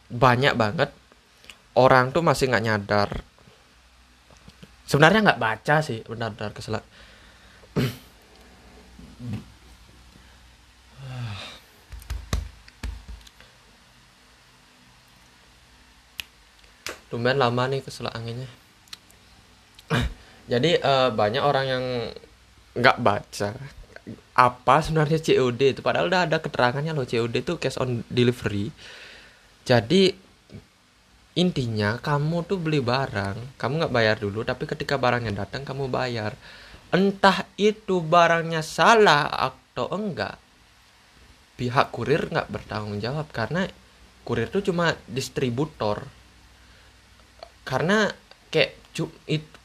banyak 0.09 0.53
banget 0.57 0.89
orang 1.77 2.09
tuh 2.15 2.25
masih 2.25 2.49
nggak 2.49 2.65
nyadar. 2.65 3.09
Sebenarnya 4.85 5.21
nggak 5.33 5.41
baca 5.41 5.75
sih 5.81 6.01
benar-benar 6.05 6.53
kesel 6.53 6.77
lumayan 17.15 17.39
lama 17.39 17.63
nih 17.71 17.81
keselak 17.81 18.11
anginnya. 18.11 18.51
Jadi 20.51 20.77
uh, 20.77 21.09
banyak 21.09 21.41
orang 21.41 21.65
yang 21.65 21.83
nggak 22.75 22.97
baca 23.01 23.49
apa 24.35 24.75
sebenarnya 24.83 25.17
COD 25.17 25.61
itu. 25.73 25.81
Padahal 25.81 26.11
udah 26.11 26.27
ada 26.29 26.37
keterangannya 26.37 26.93
loh 26.93 27.07
COD 27.07 27.41
itu 27.41 27.57
cash 27.57 27.79
on 27.81 28.05
delivery. 28.11 28.69
Jadi 29.65 30.13
intinya 31.35 31.99
kamu 31.99 32.47
tuh 32.47 32.55
beli 32.55 32.79
barang 32.79 33.59
kamu 33.59 33.73
nggak 33.83 33.91
bayar 33.91 34.15
dulu 34.15 34.47
tapi 34.47 34.63
ketika 34.69 34.95
barangnya 34.99 35.33
datang 35.33 35.65
kamu 35.65 35.89
bayar. 35.89 36.37
Entah 36.93 37.49
itu 37.57 37.99
barangnya 37.99 38.61
salah 38.61 39.27
atau 39.27 39.89
enggak 39.91 40.37
pihak 41.57 41.89
kurir 41.89 42.29
nggak 42.29 42.51
bertanggung 42.51 43.01
jawab. 43.01 43.25
Karena 43.33 43.65
kurir 44.21 44.51
itu 44.53 44.69
cuma 44.69 44.93
distributor 45.09 46.05
karena 47.65 48.13
kayak 48.53 48.77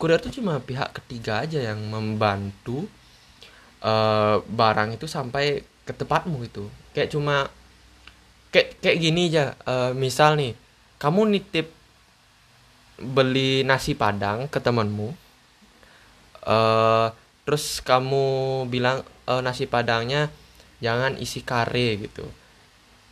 kurir 0.01 0.19
itu 0.19 0.43
cuma 0.43 0.59
pihak 0.59 0.91
ketiga 0.97 1.47
aja 1.47 1.63
yang 1.63 1.79
membantu 1.87 2.91
uh, 3.85 4.43
barang 4.43 4.99
itu 4.99 5.07
sampai 5.07 5.63
ke 5.87 5.93
tempatmu 5.95 6.43
itu 6.43 6.67
kayak 6.97 7.15
cuma 7.15 7.47
kayak 8.51 8.81
kayak 8.83 8.99
gini 8.99 9.31
aja 9.31 9.55
uh, 9.69 9.95
misal 9.95 10.35
nih 10.35 10.59
kamu 10.99 11.39
nitip 11.39 11.71
beli 12.99 13.63
nasi 13.63 13.95
padang 13.95 14.51
ke 14.51 14.59
temanmu 14.59 15.15
uh, 16.43 17.15
terus 17.47 17.79
kamu 17.85 18.67
bilang 18.67 19.07
uh, 19.31 19.39
nasi 19.45 19.71
padangnya 19.71 20.33
jangan 20.81 21.15
isi 21.21 21.45
kare 21.45 22.01
gitu. 22.01 22.27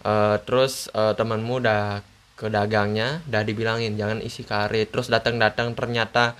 Uh, 0.03 0.41
terus 0.47 0.89
uh, 0.95 1.13
temanmu 1.15 1.61
udah 1.61 2.01
ke 2.39 2.47
dagangnya 2.47 3.27
udah 3.27 3.43
dibilangin 3.43 3.99
jangan 3.99 4.23
isi 4.23 4.47
kare 4.47 4.87
terus 4.87 5.11
datang-datang 5.11 5.75
ternyata 5.75 6.39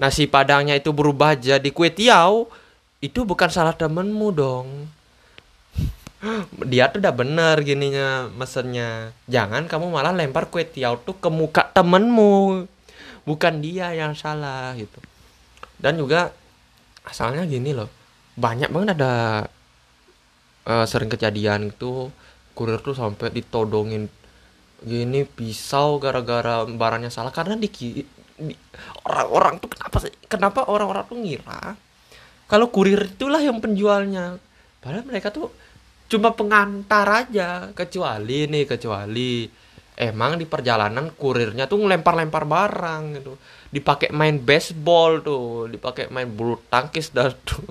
nasi 0.00 0.26
padangnya 0.28 0.76
itu 0.78 0.90
berubah 0.90 1.36
jadi 1.36 1.68
kue 1.72 1.92
tiaw. 1.92 2.48
Itu 3.02 3.26
bukan 3.26 3.50
salah 3.50 3.74
temenmu 3.74 4.28
dong. 4.30 4.68
Dia 6.70 6.86
tuh 6.94 7.02
udah 7.02 7.14
bener 7.14 7.58
gininya 7.66 8.30
mesennya. 8.30 9.10
Jangan 9.26 9.66
kamu 9.66 9.90
malah 9.90 10.14
lempar 10.14 10.46
kue 10.46 10.62
tiaw 10.62 10.94
tuh 11.02 11.18
ke 11.18 11.26
muka 11.26 11.66
temenmu. 11.74 12.66
Bukan 13.26 13.58
dia 13.58 13.90
yang 13.90 14.14
salah 14.14 14.70
gitu. 14.78 15.02
Dan 15.82 15.98
juga 15.98 16.30
asalnya 17.02 17.42
gini 17.42 17.74
loh. 17.74 17.90
Banyak 18.38 18.70
banget 18.70 18.94
ada 19.02 19.44
uh, 20.66 20.86
sering 20.86 21.10
kejadian 21.10 21.74
itu 21.74 22.06
kurir 22.54 22.78
tuh 22.78 22.94
sampai 22.94 23.34
ditodongin 23.34 24.06
gini 24.82 25.24
pisau 25.24 25.96
gara-gara 26.02 26.66
barangnya 26.66 27.10
salah. 27.10 27.34
Karena 27.34 27.54
di 27.56 27.70
orang-orang 29.06 29.62
tuh 29.62 29.70
kenapa 29.70 29.96
sih? 30.02 30.12
Kenapa 30.26 30.66
orang-orang 30.66 31.04
tuh 31.06 31.18
ngira 31.18 31.78
kalau 32.50 32.68
kurir 32.68 33.08
itulah 33.08 33.40
yang 33.40 33.64
penjualnya? 33.64 34.36
Padahal 34.84 35.08
mereka 35.08 35.32
tuh 35.32 35.48
cuma 36.12 36.36
pengantar 36.36 37.08
aja. 37.08 37.72
Kecuali 37.72 38.44
nih 38.44 38.68
kecuali 38.68 39.48
emang 39.96 40.36
di 40.36 40.44
perjalanan 40.44 41.16
kurirnya 41.16 41.64
tuh 41.64 41.80
ngelempar-lempar 41.80 42.44
barang 42.44 43.02
gitu. 43.16 43.32
Dipakai 43.72 44.12
main 44.12 44.36
baseball 44.36 45.24
tuh 45.24 45.64
dipakai 45.72 46.12
main 46.12 46.28
bulu 46.28 46.60
tangkis 46.68 47.08
dah 47.16 47.32
tuh 47.32 47.64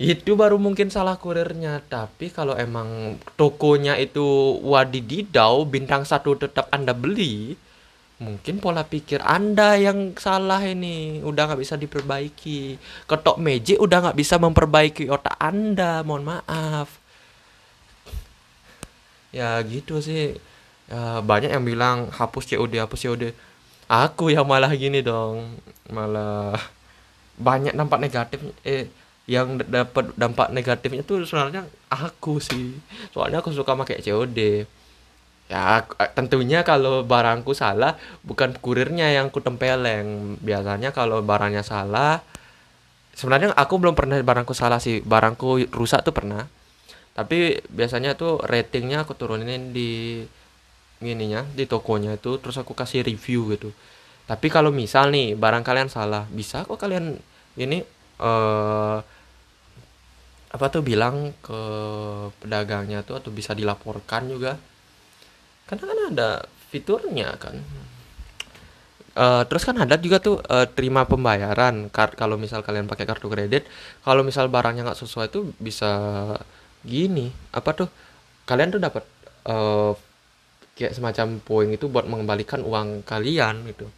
itu 0.00 0.32
baru 0.32 0.56
mungkin 0.56 0.88
salah 0.88 1.20
kurirnya 1.20 1.84
tapi 1.84 2.32
kalau 2.32 2.56
emang 2.56 3.20
tokonya 3.36 4.00
itu 4.00 4.56
wadididau 4.64 5.68
bintang 5.68 6.08
satu 6.08 6.40
tetap 6.40 6.72
anda 6.72 6.96
beli 6.96 7.60
mungkin 8.20 8.60
pola 8.60 8.84
pikir 8.84 9.24
anda 9.24 9.80
yang 9.80 10.12
salah 10.20 10.60
ini. 10.64 11.24
Udah 11.24 11.48
nggak 11.48 11.60
bisa 11.64 11.74
diperbaiki. 11.80 12.76
Ketok 13.08 13.40
magic 13.40 13.80
udah 13.80 13.98
nggak 14.08 14.18
bisa 14.20 14.36
memperbaiki 14.36 15.08
otak 15.08 15.34
anda 15.40 16.04
mohon 16.04 16.28
maaf. 16.28 17.00
Ya 19.32 19.56
gitu 19.64 20.04
sih. 20.04 20.36
Ya, 20.90 21.22
banyak 21.24 21.50
yang 21.54 21.64
bilang 21.64 22.10
hapus 22.10 22.50
COD 22.50 22.82
hapus 22.82 23.00
COD 23.06 23.30
aku 23.90 24.30
yang 24.34 24.44
malah 24.46 24.70
gini 24.76 25.00
dong. 25.00 25.58
Malah 25.88 26.60
banyak 27.40 27.72
dampak 27.72 27.98
negatif. 28.04 28.38
Eh 28.62 28.92
yang 29.28 29.60
dapat 29.60 30.16
dampak 30.16 30.50
negatifnya 30.54 31.02
tuh 31.04 31.22
sebenarnya 31.26 31.66
aku 31.92 32.40
sih. 32.40 32.76
Soalnya 33.12 33.44
aku 33.44 33.52
suka 33.52 33.76
pakai 33.76 34.00
COD 34.00 34.38
ya 35.50 35.82
tentunya 36.14 36.62
kalau 36.62 37.02
barangku 37.02 37.50
salah 37.58 37.98
bukan 38.22 38.54
kurirnya 38.62 39.10
yang 39.10 39.34
ku 39.34 39.42
tempeleng. 39.42 40.38
Biasanya 40.40 40.94
kalau 40.94 41.20
barangnya 41.26 41.66
salah 41.66 42.22
sebenarnya 43.18 43.50
aku 43.58 43.74
belum 43.82 43.98
pernah 43.98 44.22
barangku 44.22 44.54
salah 44.54 44.78
sih. 44.78 45.02
Barangku 45.02 45.66
rusak 45.74 46.06
tuh 46.06 46.14
pernah. 46.14 46.46
Tapi 47.14 47.58
biasanya 47.66 48.14
tuh 48.14 48.38
ratingnya 48.40 49.02
aku 49.02 49.18
turunin 49.18 49.74
di 49.74 50.22
gininya 51.00 51.42
di 51.56 51.64
tokonya 51.64 52.20
itu 52.20 52.36
terus 52.38 52.60
aku 52.60 52.72
kasih 52.76 53.02
review 53.02 53.50
gitu. 53.56 53.74
Tapi 54.30 54.46
kalau 54.46 54.70
misal 54.70 55.10
nih 55.10 55.34
barang 55.34 55.66
kalian 55.66 55.90
salah 55.90 56.30
bisa 56.30 56.62
kok 56.62 56.78
kalian 56.78 57.18
ini 57.58 57.82
uh, 58.20 59.00
apa 60.50 60.66
tuh 60.68 60.82
bilang 60.84 61.32
ke 61.40 61.60
pedagangnya 62.42 63.00
tuh 63.06 63.18
atau 63.18 63.32
bisa 63.32 63.56
dilaporkan 63.56 64.28
juga. 64.28 64.60
Karena 65.64 65.84
kan 65.88 65.98
ada 66.12 66.30
fiturnya 66.70 67.34
kan. 67.40 67.56
Uh, 69.10 69.42
terus 69.50 69.66
kan 69.66 69.74
ada 69.74 69.98
juga 69.98 70.22
tuh 70.22 70.38
uh, 70.38 70.70
terima 70.70 71.02
pembayaran 71.02 71.90
kalau 71.90 72.38
misal 72.38 72.62
kalian 72.62 72.86
pakai 72.86 73.10
kartu 73.10 73.26
kredit 73.26 73.66
kalau 74.06 74.22
misal 74.22 74.46
barangnya 74.46 74.86
nggak 74.86 75.02
sesuai 75.02 75.34
tuh 75.34 75.50
bisa 75.58 75.90
gini 76.86 77.26
apa 77.50 77.74
tuh 77.74 77.88
kalian 78.46 78.70
tuh 78.70 78.78
dapat 78.78 79.02
uh, 79.50 79.98
kayak 80.78 80.96
semacam 80.96 81.42
poin 81.44 81.68
itu 81.68 81.92
buat 81.92 82.08
mengembalikan 82.08 82.64
uang 82.64 83.04
kalian 83.04 83.68
gitu. 83.68 83.90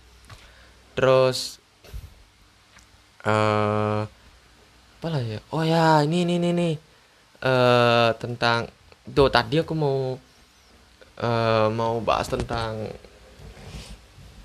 Terus 0.98 1.62
uh, 3.26 4.02
apa 5.02 5.06
lah 5.11 5.22
ya? 5.22 5.38
Oh 5.50 5.66
ya 5.66 6.06
ini 6.06 6.22
ini 6.22 6.38
ini 6.38 6.50
nih 6.54 6.74
uh, 7.42 8.14
tentang 8.18 8.70
tuh 9.02 9.26
tadi 9.35 9.58
aku 9.58 9.74
mau 9.74 10.14
uh, 11.18 11.66
mau 11.74 11.98
bahas 11.98 12.30
tentang 12.30 12.87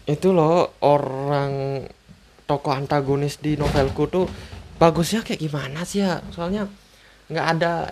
itu 0.08 0.34
loh 0.34 0.74
orang 0.82 1.84
tokoh 2.48 2.74
antagonis 2.74 3.38
di 3.44 3.60
novelku 3.60 4.08
tuh 4.08 4.26
bagusnya 4.80 5.22
kayak 5.22 5.42
gimana 5.46 5.84
sih 5.84 6.02
ya? 6.02 6.24
Soalnya 6.34 6.66
nggak 7.28 7.48
ada 7.60 7.92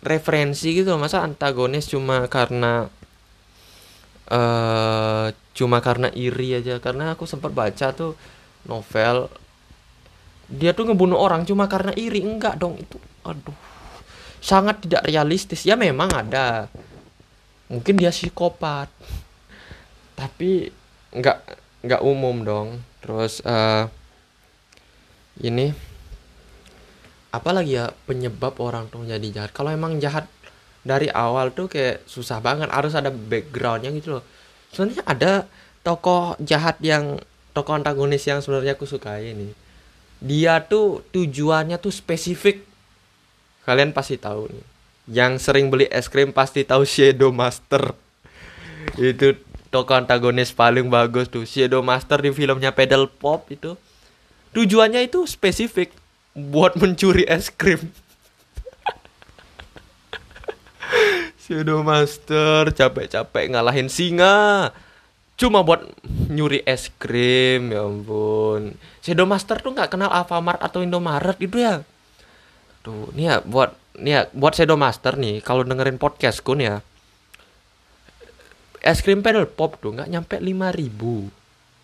referensi 0.00 0.72
gitu 0.72 0.96
masa 0.96 1.20
antagonis 1.20 1.84
cuma 1.84 2.24
karena 2.32 2.88
uh, 4.32 5.28
cuma 5.52 5.78
karena 5.84 6.08
iri 6.16 6.58
aja. 6.58 6.80
Karena 6.80 7.12
aku 7.14 7.28
sempat 7.28 7.52
baca 7.52 7.92
tuh 7.92 8.16
novel 8.64 9.28
dia 10.50 10.74
tuh 10.74 10.90
ngebunuh 10.90 11.14
orang 11.14 11.46
cuma 11.46 11.70
karena 11.70 11.94
iri. 11.94 12.26
Enggak 12.26 12.58
dong 12.58 12.74
itu 12.74 12.98
aduh. 13.22 13.54
Sangat 14.42 14.82
tidak 14.82 15.06
realistis. 15.06 15.62
Ya 15.62 15.78
memang 15.78 16.10
ada. 16.10 16.66
Mungkin 17.70 17.94
dia 17.94 18.10
psikopat. 18.10 18.90
Tapi 20.18 20.74
nggak 21.14 21.38
nggak 21.86 22.02
umum 22.02 22.42
dong. 22.42 22.68
Terus 22.98 23.38
uh, 23.46 23.86
ini. 25.38 25.70
Apalagi 27.30 27.78
ya 27.78 27.94
penyebab 28.10 28.58
orang 28.58 28.90
tuh 28.90 29.06
jadi 29.06 29.22
jahat? 29.30 29.54
Kalau 29.54 29.70
emang 29.70 30.02
jahat 30.02 30.26
dari 30.82 31.06
awal 31.06 31.54
tuh 31.54 31.70
kayak 31.70 32.02
susah 32.10 32.42
banget. 32.42 32.66
Harus 32.74 32.98
ada 32.98 33.14
backgroundnya 33.14 33.94
gitu 33.94 34.18
loh. 34.18 34.24
Sebenarnya 34.74 35.06
ada 35.06 35.32
tokoh 35.86 36.34
jahat 36.42 36.82
yang 36.82 37.22
tokoh 37.54 37.78
antagonis 37.78 38.26
yang 38.26 38.42
sebenarnya 38.42 38.74
aku 38.74 38.86
suka 38.86 39.14
ini 39.22 39.69
dia 40.20 40.60
tuh 40.60 41.00
tujuannya 41.10 41.80
tuh 41.80 41.90
spesifik. 41.90 42.62
Kalian 43.64 43.96
pasti 43.96 44.20
tahu 44.20 44.52
nih. 44.52 44.64
Yang 45.10 45.32
sering 45.48 45.72
beli 45.72 45.88
es 45.88 46.06
krim 46.06 46.30
pasti 46.30 46.62
tahu 46.62 46.84
Shadow 46.84 47.32
Master. 47.32 47.96
Itu 49.00 49.40
tokoh 49.72 49.96
antagonis 49.96 50.52
paling 50.52 50.92
bagus 50.92 51.32
tuh. 51.32 51.48
Shadow 51.48 51.80
Master 51.80 52.20
di 52.20 52.30
filmnya 52.36 52.70
Pedal 52.76 53.08
Pop 53.08 53.48
itu. 53.48 53.74
Tujuannya 54.50 55.06
itu 55.06 55.22
spesifik 55.30 55.94
buat 56.34 56.74
mencuri 56.74 57.22
es 57.22 57.54
krim. 57.54 57.78
Shadow 61.46 61.86
Master 61.86 62.74
capek-capek 62.74 63.54
ngalahin 63.54 63.86
singa 63.86 64.74
cuma 65.40 65.64
buat 65.64 65.88
nyuri 66.28 66.60
es 66.68 66.92
krim 67.00 67.72
ya 67.72 67.88
ampun. 67.88 68.76
Shadow 69.00 69.24
Master 69.24 69.56
tuh 69.64 69.72
nggak 69.72 69.88
kenal 69.88 70.12
Alfamart 70.12 70.60
atau 70.60 70.84
Indomaret 70.84 71.40
itu 71.40 71.56
ya? 71.56 71.80
Tuh 72.84 73.08
nih 73.16 73.24
ya 73.32 73.36
buat 73.40 73.72
nih 73.96 74.12
ya 74.12 74.22
buat 74.36 74.52
Shadow 74.52 74.76
Master 74.76 75.16
nih 75.16 75.40
kalau 75.40 75.64
dengerin 75.64 75.96
podcastku 75.96 76.52
nih 76.60 76.66
ya. 76.68 76.76
Es 78.84 79.00
krim 79.00 79.24
pedal 79.24 79.48
pop 79.48 79.80
tuh 79.80 79.96
nggak 79.96 80.12
nyampe 80.12 80.36
5000 80.36 81.32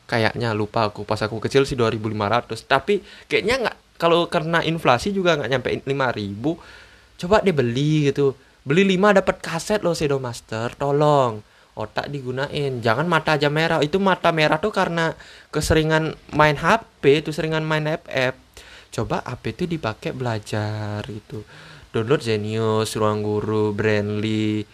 kayaknya 0.06 0.52
lupa 0.52 0.92
aku 0.92 1.02
pas 1.08 1.18
aku 1.18 1.40
kecil 1.40 1.64
sih 1.64 1.74
2500 1.74 2.52
tapi 2.68 3.00
kayaknya 3.26 3.56
nggak 3.66 3.76
kalau 3.96 4.28
karena 4.28 4.60
inflasi 4.62 5.10
juga 5.16 5.34
nggak 5.34 5.50
nyampe 5.50 5.68
5000 5.80 7.24
coba 7.24 7.40
deh 7.40 7.56
beli 7.56 8.12
gitu. 8.12 8.36
Beli 8.68 9.00
5 9.00 9.16
dapat 9.24 9.36
kaset 9.40 9.80
loh 9.80 9.96
Shadow 9.96 10.20
Master 10.20 10.76
tolong 10.76 11.40
otak 11.76 12.08
digunain. 12.08 12.80
Jangan 12.80 13.06
mata 13.06 13.36
aja 13.36 13.52
merah. 13.52 13.84
Itu 13.84 14.00
mata 14.00 14.32
merah 14.32 14.58
tuh 14.58 14.72
karena 14.72 15.12
keseringan 15.52 16.16
main 16.32 16.56
HP 16.56 17.22
itu 17.22 17.30
seringan 17.30 17.62
main 17.62 17.84
FF 17.84 18.46
coba 18.86 19.20
HP 19.28 19.44
itu 19.52 19.64
dipakai 19.76 20.16
belajar 20.16 21.04
gitu 21.04 21.44
download 21.92 22.24
Zenius 22.24 22.96
Ruang 22.96 23.20
Guru 23.20 23.76
Brandly 23.76 24.64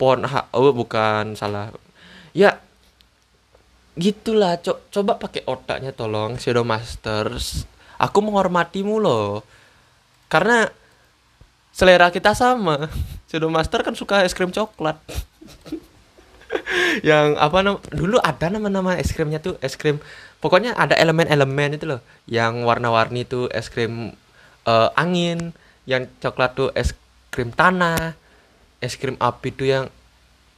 Pon 0.00 0.24
oh 0.24 0.72
bukan 0.72 1.36
salah. 1.36 1.68
Ya 2.32 2.56
gitulah. 4.00 4.56
Co 4.64 4.80
coba 4.88 5.20
pakai 5.20 5.44
otaknya 5.44 5.92
tolong 5.92 6.40
Shadow 6.40 6.64
Masters. 6.64 7.68
Aku 8.00 8.24
menghormatimu 8.24 8.96
loh. 8.96 9.44
Karena 10.32 10.64
selera 11.68 12.08
kita 12.08 12.32
sama. 12.32 12.88
Shadow 13.28 13.52
Master 13.52 13.84
kan 13.84 13.92
suka 13.92 14.24
es 14.24 14.32
krim 14.32 14.48
coklat 14.48 14.96
yang 17.08 17.38
apa 17.38 17.62
nam 17.62 17.78
dulu 17.90 18.18
ada 18.20 18.50
nama-nama 18.50 18.98
es 18.98 19.14
krimnya 19.14 19.38
tuh 19.38 19.56
es 19.62 19.78
krim 19.78 20.02
pokoknya 20.42 20.74
ada 20.74 20.96
elemen-elemen 20.98 21.76
itu 21.76 21.86
loh. 21.86 22.00
Yang 22.26 22.66
warna-warni 22.66 23.22
tuh 23.26 23.46
es 23.52 23.70
krim 23.70 24.14
uh, 24.66 24.88
angin 24.98 25.54
yang 25.86 26.06
coklat 26.20 26.56
tuh 26.56 26.68
es 26.74 26.94
krim 27.30 27.54
tanah 27.54 28.14
es 28.80 28.96
krim 28.96 29.16
api 29.20 29.48
tuh 29.54 29.68
yang 29.68 29.84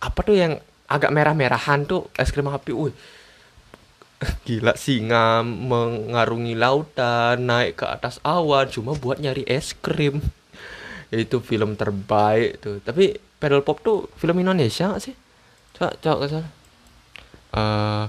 apa 0.03 0.21
tuh 0.23 0.37
yang 0.39 0.59
agak 0.91 1.11
merah-merahan 1.15 1.85
tuh 1.85 2.09
es 2.17 2.33
krim 2.33 2.49
api. 2.49 2.73
Wih 2.73 2.95
gila 4.47 4.79
singa 4.79 5.43
mengarungi 5.43 6.55
lautan 6.55 7.43
naik 7.43 7.83
ke 7.83 7.87
atas 7.91 8.23
awan 8.23 8.71
cuma 8.71 8.95
buat 8.95 9.19
nyari 9.19 9.43
es 9.45 9.75
krim. 9.75 10.23
Itu 11.13 11.45
film 11.45 11.77
terbaik 11.77 12.63
tuh. 12.63 12.81
Tapi 12.81 13.19
pedal 13.43 13.67
pop 13.67 13.83
tuh 13.83 14.07
film 14.17 14.39
Indonesia 14.39 14.95
gak 14.95 15.03
sih 15.03 15.15
coba 15.83 15.99
coba 15.99 16.17
ke 16.23 16.27
sana 16.31 16.49
uh, 17.59 18.07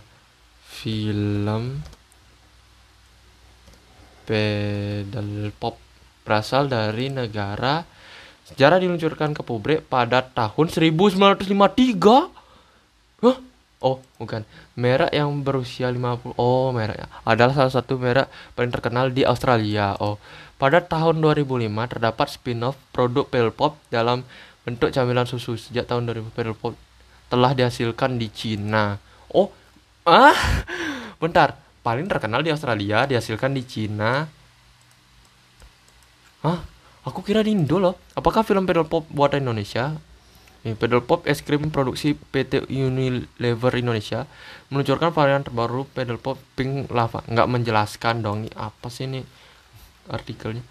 film 0.61 1.81
pedal 4.29 5.49
pop 5.57 5.81
berasal 6.21 6.69
dari 6.69 7.09
negara 7.09 7.81
sejarah 8.45 8.77
diluncurkan 8.77 9.33
ke 9.33 9.41
publik 9.41 9.89
pada 9.89 10.21
tahun 10.21 10.69
1953 10.69 12.43
Hah? 13.23 13.37
Oh, 13.83 13.99
bukan. 14.15 14.47
Merek 14.79 15.11
yang 15.11 15.43
berusia 15.43 15.91
50. 15.91 16.39
Oh, 16.39 16.71
merek 16.71 17.03
adalah 17.27 17.51
salah 17.51 17.71
satu 17.71 17.99
merek 17.99 18.31
paling 18.55 18.71
terkenal 18.71 19.11
di 19.11 19.27
Australia. 19.27 19.99
Oh, 19.99 20.15
pada 20.55 20.79
tahun 20.79 21.19
2005 21.19 21.67
terdapat 21.91 22.27
spin-off 22.31 22.79
produk 22.95 23.27
Pale 23.27 23.51
Pop 23.51 23.75
dalam 23.91 24.23
bentuk 24.63 24.95
camilan 24.95 25.27
susu. 25.27 25.59
Sejak 25.59 25.87
tahun 25.87 26.07
2000 26.07 26.31
Pale 26.31 26.55
Pop 26.55 26.75
telah 27.33 27.57
dihasilkan 27.57 28.21
di 28.21 28.29
Cina. 28.29 29.01
Oh, 29.33 29.49
ah, 30.05 30.37
bentar. 31.17 31.57
Paling 31.81 32.05
terkenal 32.05 32.45
di 32.45 32.53
Australia, 32.53 33.09
dihasilkan 33.09 33.57
di 33.57 33.65
Cina. 33.65 34.29
Hah? 36.45 36.61
Aku 37.09 37.25
kira 37.25 37.41
di 37.41 37.57
Indo 37.57 37.81
loh. 37.81 37.97
Apakah 38.13 38.45
film 38.45 38.69
pedal 38.69 38.85
pop 38.85 39.09
buatan 39.09 39.49
Indonesia? 39.49 39.97
Nih, 40.63 40.77
pedal 40.77 41.01
pop 41.03 41.25
es 41.25 41.41
krim 41.41 41.73
produksi 41.73 42.15
PT 42.15 42.69
Unilever 42.69 43.73
Indonesia 43.75 44.29
meluncurkan 44.71 45.11
varian 45.11 45.43
terbaru 45.43 45.89
pedal 45.89 46.21
pop 46.21 46.39
pink 46.55 46.87
lava. 46.93 47.25
Nggak 47.27 47.49
menjelaskan 47.49 48.23
dong 48.23 48.47
nih 48.47 48.53
apa 48.55 48.87
sih 48.87 49.09
ini 49.09 49.19
artikelnya. 50.07 50.63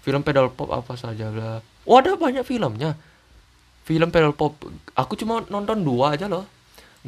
Film 0.00 0.24
pedal 0.24 0.48
pop 0.54 0.72
apa 0.72 0.96
saja 0.96 1.28
lah. 1.28 1.60
Oh 1.84 2.00
ada 2.00 2.16
banyak 2.16 2.46
filmnya 2.46 2.96
film 3.88 4.12
pedal 4.12 4.36
pop. 4.36 4.60
Aku 4.92 5.16
cuma 5.16 5.40
nonton 5.48 5.80
dua 5.80 6.12
aja 6.12 6.28
loh. 6.28 6.44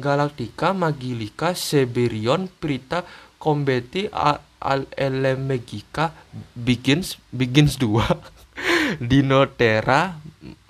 Galactica 0.01 0.73
Magilica 0.73 1.53
Seberion 1.53 2.49
Prita 2.49 3.05
Combeti 3.37 4.09
Al 4.09 4.87
Elemegika 4.95 6.15
Begins 6.55 7.19
Begins 7.29 7.75
2 7.75 7.99
Dinotera 9.11 10.15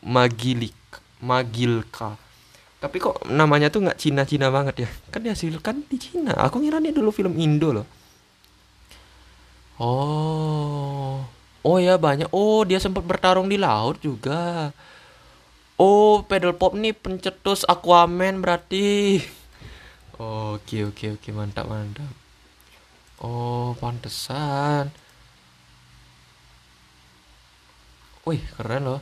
Magilica 0.01 0.99
Magilka 1.22 2.18
tapi 2.82 2.97
kok 2.97 3.30
namanya 3.30 3.70
tuh 3.70 3.86
nggak 3.86 3.93
Cina-Cina 4.01 4.49
banget 4.49 4.76
ya? 4.82 4.89
Kan 5.14 5.22
dihasilkan 5.22 5.86
di 5.86 6.01
Cina. 6.01 6.34
Aku 6.34 6.57
ngira 6.57 6.82
nih 6.82 6.89
dulu 6.89 7.14
film 7.14 7.38
Indo 7.38 7.70
loh. 7.70 7.86
Oh. 9.78 11.22
Oh 11.62 11.78
ya 11.78 12.01
banyak. 12.01 12.34
Oh 12.34 12.66
dia 12.66 12.82
sempat 12.82 13.05
bertarung 13.05 13.45
di 13.45 13.62
laut 13.62 14.01
juga 14.01 14.74
Oh, 15.78 16.28
pedal 16.28 16.57
pop 16.57 16.74
nih 16.74 16.95
pencetus 16.95 17.67
Aquaman 17.67 18.43
berarti. 18.43 19.22
Oke, 20.22 20.86
oke, 20.86 21.17
oke, 21.17 21.30
mantap, 21.34 21.65
mantap. 21.65 22.13
Oh, 23.22 23.78
pantesan. 23.78 24.89
Wih, 28.26 28.41
keren 28.57 28.86
loh. 28.86 29.01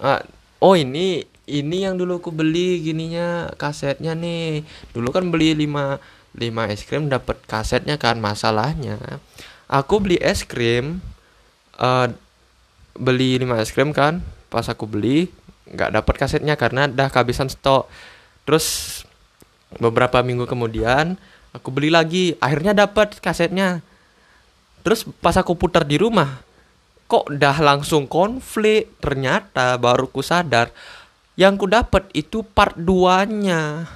Ah, 0.00 0.20
oh, 0.60 0.76
ini 0.76 1.24
ini 1.44 1.84
yang 1.84 2.00
dulu 2.00 2.20
aku 2.20 2.32
beli 2.32 2.80
gininya 2.80 3.52
kasetnya 3.56 4.16
nih. 4.16 4.64
Dulu 4.96 5.12
kan 5.12 5.28
beli 5.28 5.52
5 5.56 6.00
5 6.34 6.72
es 6.72 6.82
krim 6.82 7.12
dapat 7.12 7.40
kasetnya 7.44 8.00
kan 8.00 8.20
masalahnya. 8.20 9.00
Aku 9.68 10.00
beli 10.00 10.20
es 10.20 10.44
krim 10.44 11.00
uh, 11.80 12.08
beli 12.96 13.40
5 13.40 13.64
es 13.64 13.70
krim 13.72 13.92
kan. 13.92 14.24
Pas 14.48 14.68
aku 14.68 14.88
beli 14.88 15.28
nggak 15.70 15.90
dapat 16.00 16.14
kasetnya 16.20 16.54
karena 16.58 16.88
dah 16.90 17.08
kehabisan 17.08 17.48
stok. 17.48 17.88
Terus 18.44 19.00
beberapa 19.80 20.20
minggu 20.20 20.44
kemudian 20.44 21.16
aku 21.56 21.68
beli 21.72 21.88
lagi 21.88 22.36
akhirnya 22.42 22.76
dapat 22.76 23.20
kasetnya. 23.20 23.80
Terus 24.84 25.08
pas 25.24 25.34
aku 25.36 25.56
putar 25.56 25.88
di 25.88 25.96
rumah 25.96 26.44
kok 27.08 27.32
dah 27.32 27.56
langsung 27.60 28.04
konflik? 28.04 28.92
Ternyata 29.00 29.80
baru 29.80 30.08
ku 30.08 30.20
sadar 30.20 30.68
yang 31.34 31.58
ku 31.58 31.66
dapat 31.66 32.06
itu 32.14 32.46
part 32.46 32.78
2 32.78 33.42
nya 33.42 33.90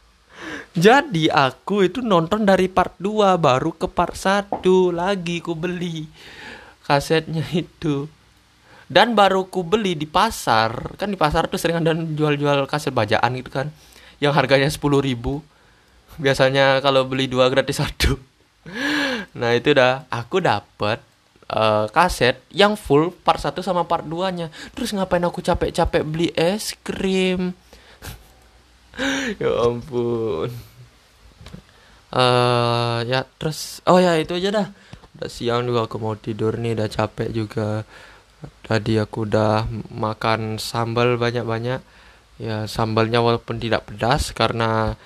jadi 0.84 1.32
aku 1.32 1.88
itu 1.88 2.04
nonton 2.04 2.44
dari 2.44 2.68
part 2.68 2.92
2 3.00 3.40
baru 3.40 3.72
ke 3.72 3.88
part 3.88 4.12
1 4.12 4.60
lagi 4.92 5.40
ku 5.40 5.56
beli 5.56 6.04
kasetnya 6.84 7.44
itu 7.56 8.04
dan 8.94 9.18
baru 9.18 9.50
ku 9.50 9.66
beli 9.66 9.98
di 9.98 10.06
pasar 10.06 10.94
kan 10.94 11.10
di 11.10 11.18
pasar 11.18 11.50
tuh 11.50 11.58
sering 11.58 11.82
ada 11.82 11.90
jual-jual 11.98 12.70
kaset 12.70 12.94
bajaan 12.94 13.34
gitu 13.42 13.50
kan 13.50 13.74
yang 14.22 14.30
harganya 14.30 14.70
sepuluh 14.70 15.02
ribu. 15.02 15.42
Biasanya 16.14 16.78
kalau 16.78 17.02
beli 17.02 17.26
dua 17.26 17.50
gratis 17.50 17.82
satu. 17.82 18.14
Nah 19.34 19.50
itu 19.50 19.74
dah. 19.74 20.06
Aku 20.14 20.38
dapet 20.38 21.02
uh, 21.50 21.90
kaset 21.90 22.38
yang 22.54 22.78
full 22.78 23.10
part 23.10 23.42
satu 23.42 23.66
sama 23.66 23.82
part 23.82 24.06
2 24.06 24.30
nya 24.30 24.46
terus 24.78 24.94
ngapain 24.94 25.26
aku 25.26 25.42
capek-capek 25.42 26.02
beli 26.06 26.30
es 26.38 26.78
krim? 26.86 27.50
Ya 29.42 29.50
ampun. 29.58 30.54
Uh, 32.14 33.02
ya 33.10 33.26
terus 33.42 33.82
oh 33.90 33.98
ya 33.98 34.14
itu 34.22 34.38
aja 34.38 34.54
dah. 34.54 34.68
Udah 35.18 35.26
siang 35.26 35.66
juga 35.66 35.90
aku 35.90 35.98
mau 35.98 36.14
tidur 36.14 36.54
nih 36.54 36.78
udah 36.78 36.86
capek 36.86 37.34
juga 37.34 37.82
tadi 38.66 38.98
aku 39.00 39.28
udah 39.28 39.68
makan 39.92 40.56
sambal 40.60 41.16
banyak-banyak. 41.20 41.80
Ya 42.34 42.66
sambalnya 42.66 43.22
walaupun 43.22 43.62
tidak 43.62 43.86
pedas 43.86 44.34
karena 44.34 44.98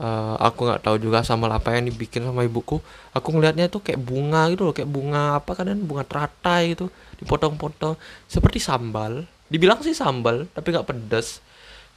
uh, 0.00 0.34
aku 0.40 0.64
nggak 0.64 0.82
tahu 0.82 0.96
juga 0.96 1.20
sambal 1.20 1.52
apa 1.52 1.76
yang 1.76 1.90
dibikin 1.90 2.24
sama 2.24 2.42
ibuku. 2.46 2.80
Aku 3.12 3.28
ngelihatnya 3.34 3.68
itu 3.68 3.78
kayak 3.84 4.00
bunga 4.00 4.48
gitu 4.50 4.66
loh 4.66 4.74
kayak 4.74 4.90
bunga 4.90 5.38
apa 5.38 5.52
kan 5.54 5.76
bunga 5.84 6.04
teratai 6.08 6.74
gitu 6.74 6.88
dipotong-potong. 7.20 8.00
Seperti 8.26 8.58
sambal 8.58 9.28
dibilang 9.52 9.84
sih 9.84 9.92
sambal 9.92 10.48
tapi 10.56 10.72
nggak 10.72 10.88
pedas. 10.88 11.44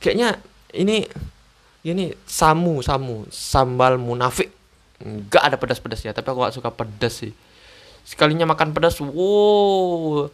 Kayaknya 0.03 0.38
ini 0.75 1.07
ini 1.88 2.11
samu 2.28 2.84
samu 2.84 3.25
sambal 3.32 3.95
munafik. 3.95 4.51
Nggak 4.97 5.43
ada 5.45 5.55
pedas-pedasnya 5.61 6.11
tapi 6.11 6.28
aku 6.34 6.41
gak 6.43 6.55
suka 6.57 6.69
pedas 6.73 7.21
sih. 7.21 7.34
Sekalinya 8.07 8.49
makan 8.49 8.71
pedas 8.71 8.97
wow 9.03 10.28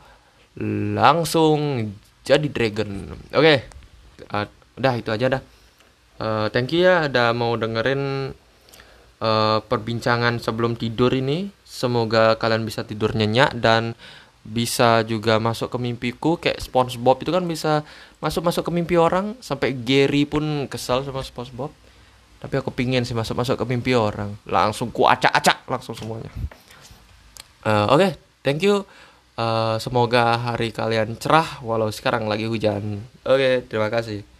langsung 0.60 1.89
jadi 2.24 2.47
dragon. 2.47 3.18
Oke. 3.34 3.41
Okay. 3.41 3.58
uh, 4.30 4.47
udah 4.80 4.93
itu 4.97 5.10
aja 5.10 5.39
dah. 5.39 5.41
Uh, 6.22 6.47
thank 6.54 6.72
you 6.72 6.86
ya 6.86 7.10
udah 7.10 7.34
mau 7.34 7.58
dengerin 7.58 8.34
uh, 9.20 9.60
perbincangan 9.66 10.38
sebelum 10.38 10.78
tidur 10.78 11.12
ini. 11.14 11.49
Semoga 11.66 12.38
kalian 12.38 12.64
bisa 12.64 12.86
tidur 12.86 13.18
nyenyak 13.18 13.58
dan 13.58 13.97
bisa 14.45 15.01
juga 15.08 15.41
masuk 15.41 15.74
ke 15.74 15.78
mimpiku. 15.82 16.38
Kayak 16.38 16.62
SpongeBob 16.62 17.24
itu 17.26 17.32
kan 17.34 17.43
bisa 17.43 17.82
masuk-masuk 18.22 18.70
ke 18.70 18.72
mimpi 18.72 18.95
orang 18.95 19.34
sampai 19.41 19.74
Gary 19.74 20.30
pun 20.30 20.70
kesal 20.70 21.01
sama 21.01 21.26
SpongeBob. 21.26 21.74
Tapi 22.43 22.60
aku 22.60 22.76
pingin 22.76 23.08
sih 23.08 23.16
masuk-masuk 23.16 23.56
ke 23.56 23.66
mimpi 23.66 23.95
orang. 23.95 24.36
Langsung 24.45 24.91
ku 24.91 25.08
acak-acak 25.08 25.64
langsung 25.66 25.95
semuanya. 25.95 26.30
Uh, 27.64 27.88
oke 27.88 28.04
okay, 28.04 28.12
thank 28.43 28.60
you 28.60 28.84
uh, 29.38 29.77
semoga 29.77 30.38
hari 30.38 30.73
kalian 30.73 31.15
cerah 31.17 31.61
walau 31.61 31.89
sekarang 31.93 32.25
lagi 32.25 32.49
hujan. 32.49 33.01
Oke 33.23 33.38
okay, 33.38 33.53
terima 33.65 33.88
kasih 33.93 34.32